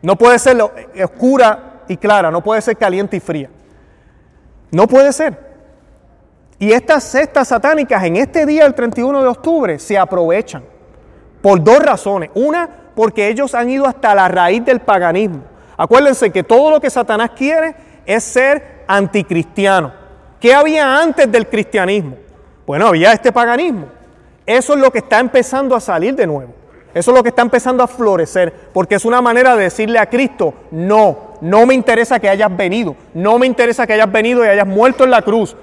[0.00, 0.58] No puede ser
[1.02, 3.50] oscura y clara, no puede ser caliente y fría.
[4.70, 5.48] No puede ser.
[6.58, 10.64] Y estas cestas satánicas en este día, el 31 de octubre, se aprovechan
[11.42, 12.30] por dos razones.
[12.34, 15.42] Una, porque ellos han ido hasta la raíz del paganismo.
[15.76, 17.76] Acuérdense que todo lo que Satanás quiere
[18.08, 19.92] es ser anticristiano.
[20.40, 22.16] ¿Qué había antes del cristianismo?
[22.66, 23.86] Bueno, había este paganismo.
[24.46, 26.54] Eso es lo que está empezando a salir de nuevo.
[26.94, 30.08] Eso es lo que está empezando a florecer, porque es una manera de decirle a
[30.08, 34.48] Cristo, no, no me interesa que hayas venido, no me interesa que hayas venido y
[34.48, 35.54] hayas muerto en la cruz.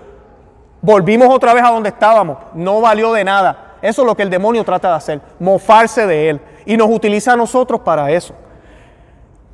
[0.82, 3.78] Volvimos otra vez a donde estábamos, no valió de nada.
[3.82, 6.41] Eso es lo que el demonio trata de hacer, mofarse de él.
[6.68, 8.36] Y nos utiliza a nosotros para eso.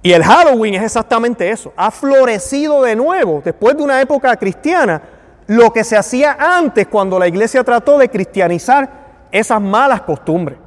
[0.04, 1.74] Y el Halloween es exactamente eso.
[1.76, 5.02] Ha florecido de nuevo, después de una época cristiana,
[5.48, 8.90] lo que se hacía antes cuando la iglesia trató de cristianizar
[9.32, 10.58] esas malas costumbres.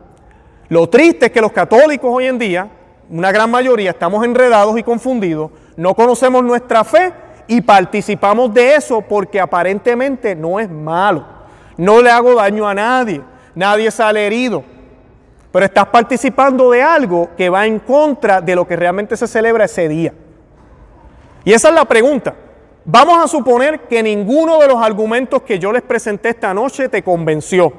[0.68, 2.68] Lo triste es que los católicos hoy en día,
[3.10, 7.12] una gran mayoría, estamos enredados y confundidos, no conocemos nuestra fe
[7.48, 11.26] y participamos de eso porque aparentemente no es malo.
[11.76, 13.20] No le hago daño a nadie,
[13.54, 14.73] nadie sale herido
[15.54, 19.66] pero estás participando de algo que va en contra de lo que realmente se celebra
[19.66, 20.12] ese día.
[21.44, 22.34] Y esa es la pregunta.
[22.84, 27.04] Vamos a suponer que ninguno de los argumentos que yo les presenté esta noche te
[27.04, 27.72] convenció.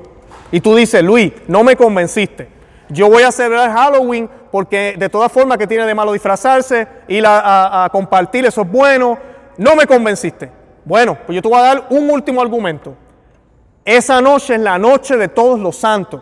[0.53, 2.47] Y tú dices, Luis, no me convenciste.
[2.87, 7.25] Yo voy a celebrar Halloween porque de todas formas que tiene de malo disfrazarse, ir
[7.27, 9.17] a, a compartir, eso es bueno.
[9.57, 10.49] No me convenciste.
[10.85, 12.95] Bueno, pues yo te voy a dar un último argumento.
[13.83, 16.21] Esa noche es la noche de todos los santos.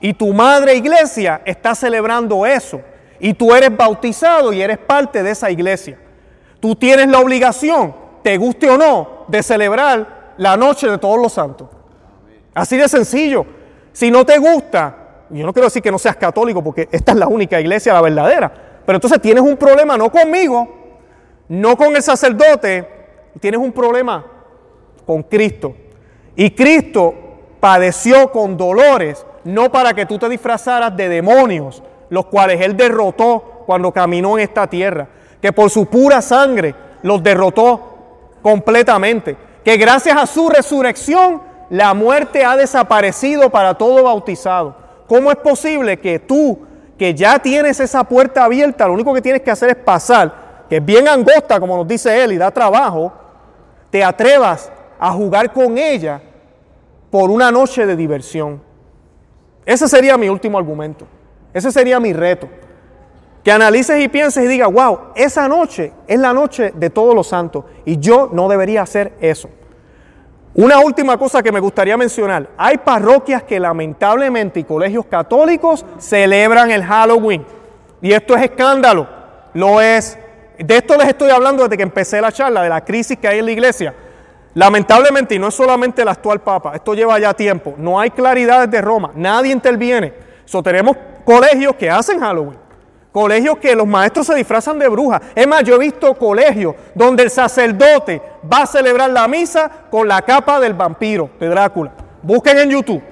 [0.00, 2.80] Y tu madre iglesia está celebrando eso.
[3.20, 5.98] Y tú eres bautizado y eres parte de esa iglesia.
[6.60, 11.32] Tú tienes la obligación, te guste o no, de celebrar la noche de todos los
[11.32, 11.68] santos.
[12.54, 13.44] Así de sencillo.
[13.92, 14.96] Si no te gusta,
[15.30, 18.00] yo no quiero decir que no seas católico porque esta es la única iglesia, la
[18.00, 18.52] verdadera.
[18.86, 20.68] Pero entonces tienes un problema no conmigo,
[21.48, 22.88] no con el sacerdote,
[23.40, 24.24] tienes un problema
[25.04, 25.74] con Cristo.
[26.36, 27.14] Y Cristo
[27.60, 33.64] padeció con dolores no para que tú te disfrazaras de demonios, los cuales Él derrotó
[33.66, 35.08] cuando caminó en esta tierra,
[35.40, 37.96] que por su pura sangre los derrotó
[38.42, 44.74] completamente, que gracias a su resurrección la muerte ha desaparecido para todo bautizado.
[45.06, 46.60] ¿Cómo es posible que tú,
[46.98, 50.76] que ya tienes esa puerta abierta, lo único que tienes que hacer es pasar, que
[50.76, 53.12] es bien angosta, como nos dice Él, y da trabajo,
[53.90, 56.20] te atrevas a jugar con ella
[57.10, 58.67] por una noche de diversión?
[59.68, 61.06] Ese sería mi último argumento.
[61.52, 62.48] Ese sería mi reto.
[63.44, 67.26] Que analices y pienses y digas, wow, esa noche es la noche de todos los
[67.26, 69.50] santos y yo no debería hacer eso.
[70.54, 72.48] Una última cosa que me gustaría mencionar.
[72.56, 77.44] Hay parroquias que lamentablemente y colegios católicos celebran el Halloween.
[78.00, 79.06] Y esto es escándalo.
[79.52, 80.18] Lo es.
[80.58, 83.40] De esto les estoy hablando desde que empecé la charla, de la crisis que hay
[83.40, 83.94] en la iglesia.
[84.54, 88.66] Lamentablemente, y no es solamente el actual Papa, esto lleva ya tiempo, no hay claridad
[88.66, 90.14] desde Roma, nadie interviene.
[90.44, 92.58] So, tenemos colegios que hacen Halloween,
[93.12, 95.20] colegios que los maestros se disfrazan de brujas.
[95.34, 100.08] Es más, yo he visto colegios donde el sacerdote va a celebrar la misa con
[100.08, 101.92] la capa del vampiro, de Drácula.
[102.22, 103.02] Busquen en YouTube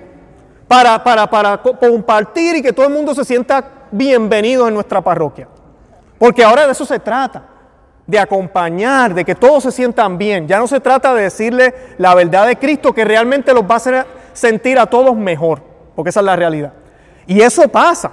[0.66, 5.48] para, para, para compartir y que todo el mundo se sienta bienvenido en nuestra parroquia.
[6.18, 7.42] Porque ahora de eso se trata,
[8.06, 10.46] de acompañar, de que todos se sientan bien.
[10.46, 13.76] Ya no se trata de decirle la verdad de Cristo que realmente los va a
[13.76, 15.62] hacer sentir a todos mejor,
[15.94, 16.72] porque esa es la realidad.
[17.26, 18.12] Y eso pasa.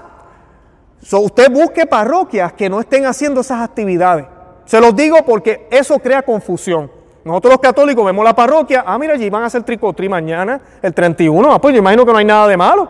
[1.12, 4.26] usted busque parroquias que no estén haciendo esas actividades.
[4.66, 6.89] Se los digo porque eso crea confusión.
[7.24, 10.94] Nosotros los católicos vemos la parroquia, ah, mira, allí van a hacer tricotri mañana, el
[10.94, 12.89] 31, ah, pues yo imagino que no hay nada de malo.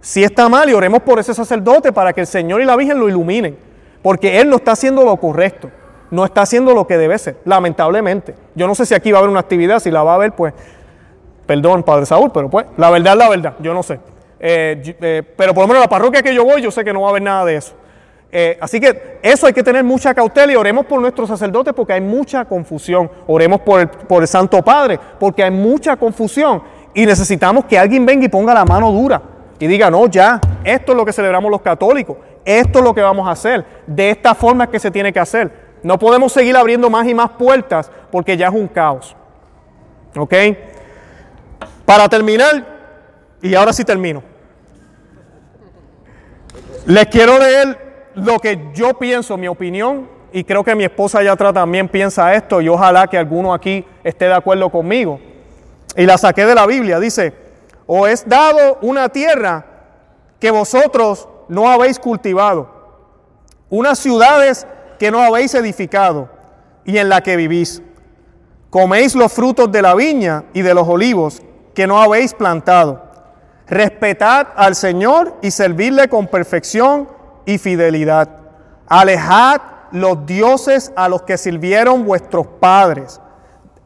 [0.00, 2.98] Si está mal y oremos por ese sacerdote para que el Señor y la Virgen
[2.98, 3.58] lo iluminen,
[4.02, 5.70] porque él no está haciendo lo correcto,
[6.10, 8.34] no está haciendo lo que debe ser, lamentablemente.
[8.54, 10.32] Yo no sé si aquí va a haber una actividad, si la va a haber,
[10.32, 10.54] pues,
[11.46, 14.00] perdón, Padre Saúl, pero pues, la verdad es la verdad, yo no sé.
[14.38, 17.02] Eh, eh, pero por lo menos la parroquia que yo voy, yo sé que no
[17.02, 17.74] va a haber nada de eso.
[18.32, 21.92] Eh, así que eso hay que tener mucha cautela y oremos por nuestros sacerdotes porque
[21.92, 23.10] hay mucha confusión.
[23.26, 26.62] Oremos por el, por el Santo Padre porque hay mucha confusión
[26.94, 29.20] y necesitamos que alguien venga y ponga la mano dura
[29.58, 33.02] y diga, no, ya, esto es lo que celebramos los católicos, esto es lo que
[33.02, 35.69] vamos a hacer, de esta forma es que se tiene que hacer.
[35.82, 39.16] No podemos seguir abriendo más y más puertas porque ya es un caos.
[40.16, 40.34] ¿Ok?
[41.84, 42.66] Para terminar,
[43.42, 44.22] y ahora sí termino,
[46.86, 51.36] les quiero leer lo que yo pienso, mi opinión, y creo que mi esposa ya
[51.36, 55.20] también piensa esto, y ojalá que alguno aquí esté de acuerdo conmigo.
[55.96, 57.34] Y la saqué de la Biblia, dice,
[57.86, 59.64] os es dado una tierra
[60.38, 62.70] que vosotros no habéis cultivado,
[63.68, 64.66] unas ciudades
[65.00, 66.28] que no habéis edificado
[66.84, 67.80] y en la que vivís.
[68.68, 71.40] Coméis los frutos de la viña y de los olivos
[71.74, 73.02] que no habéis plantado.
[73.66, 77.08] Respetad al Señor y servidle con perfección
[77.46, 78.28] y fidelidad.
[78.88, 83.22] Alejad los dioses a los que sirvieron vuestros padres,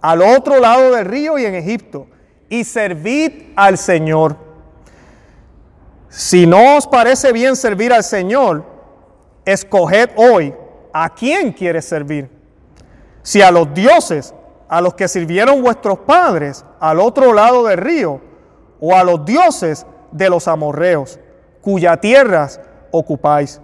[0.01, 2.09] al otro lado del río y en Egipto,
[2.49, 4.37] y servid al Señor.
[6.09, 8.65] Si no os parece bien servir al Señor,
[9.45, 10.53] escoged hoy
[10.95, 12.31] a quién quieres servir.
[13.23, 14.33] Si a los dioses
[14.69, 18.21] a los que sirvieron vuestros padres al otro lado del río,
[18.81, 21.19] o a los dioses de los amorreos,
[21.61, 23.61] cuya tierras ocupáis.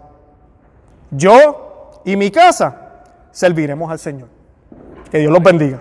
[1.10, 4.28] Yo y mi casa serviremos al Señor.
[5.10, 5.80] Que Dios los bendiga.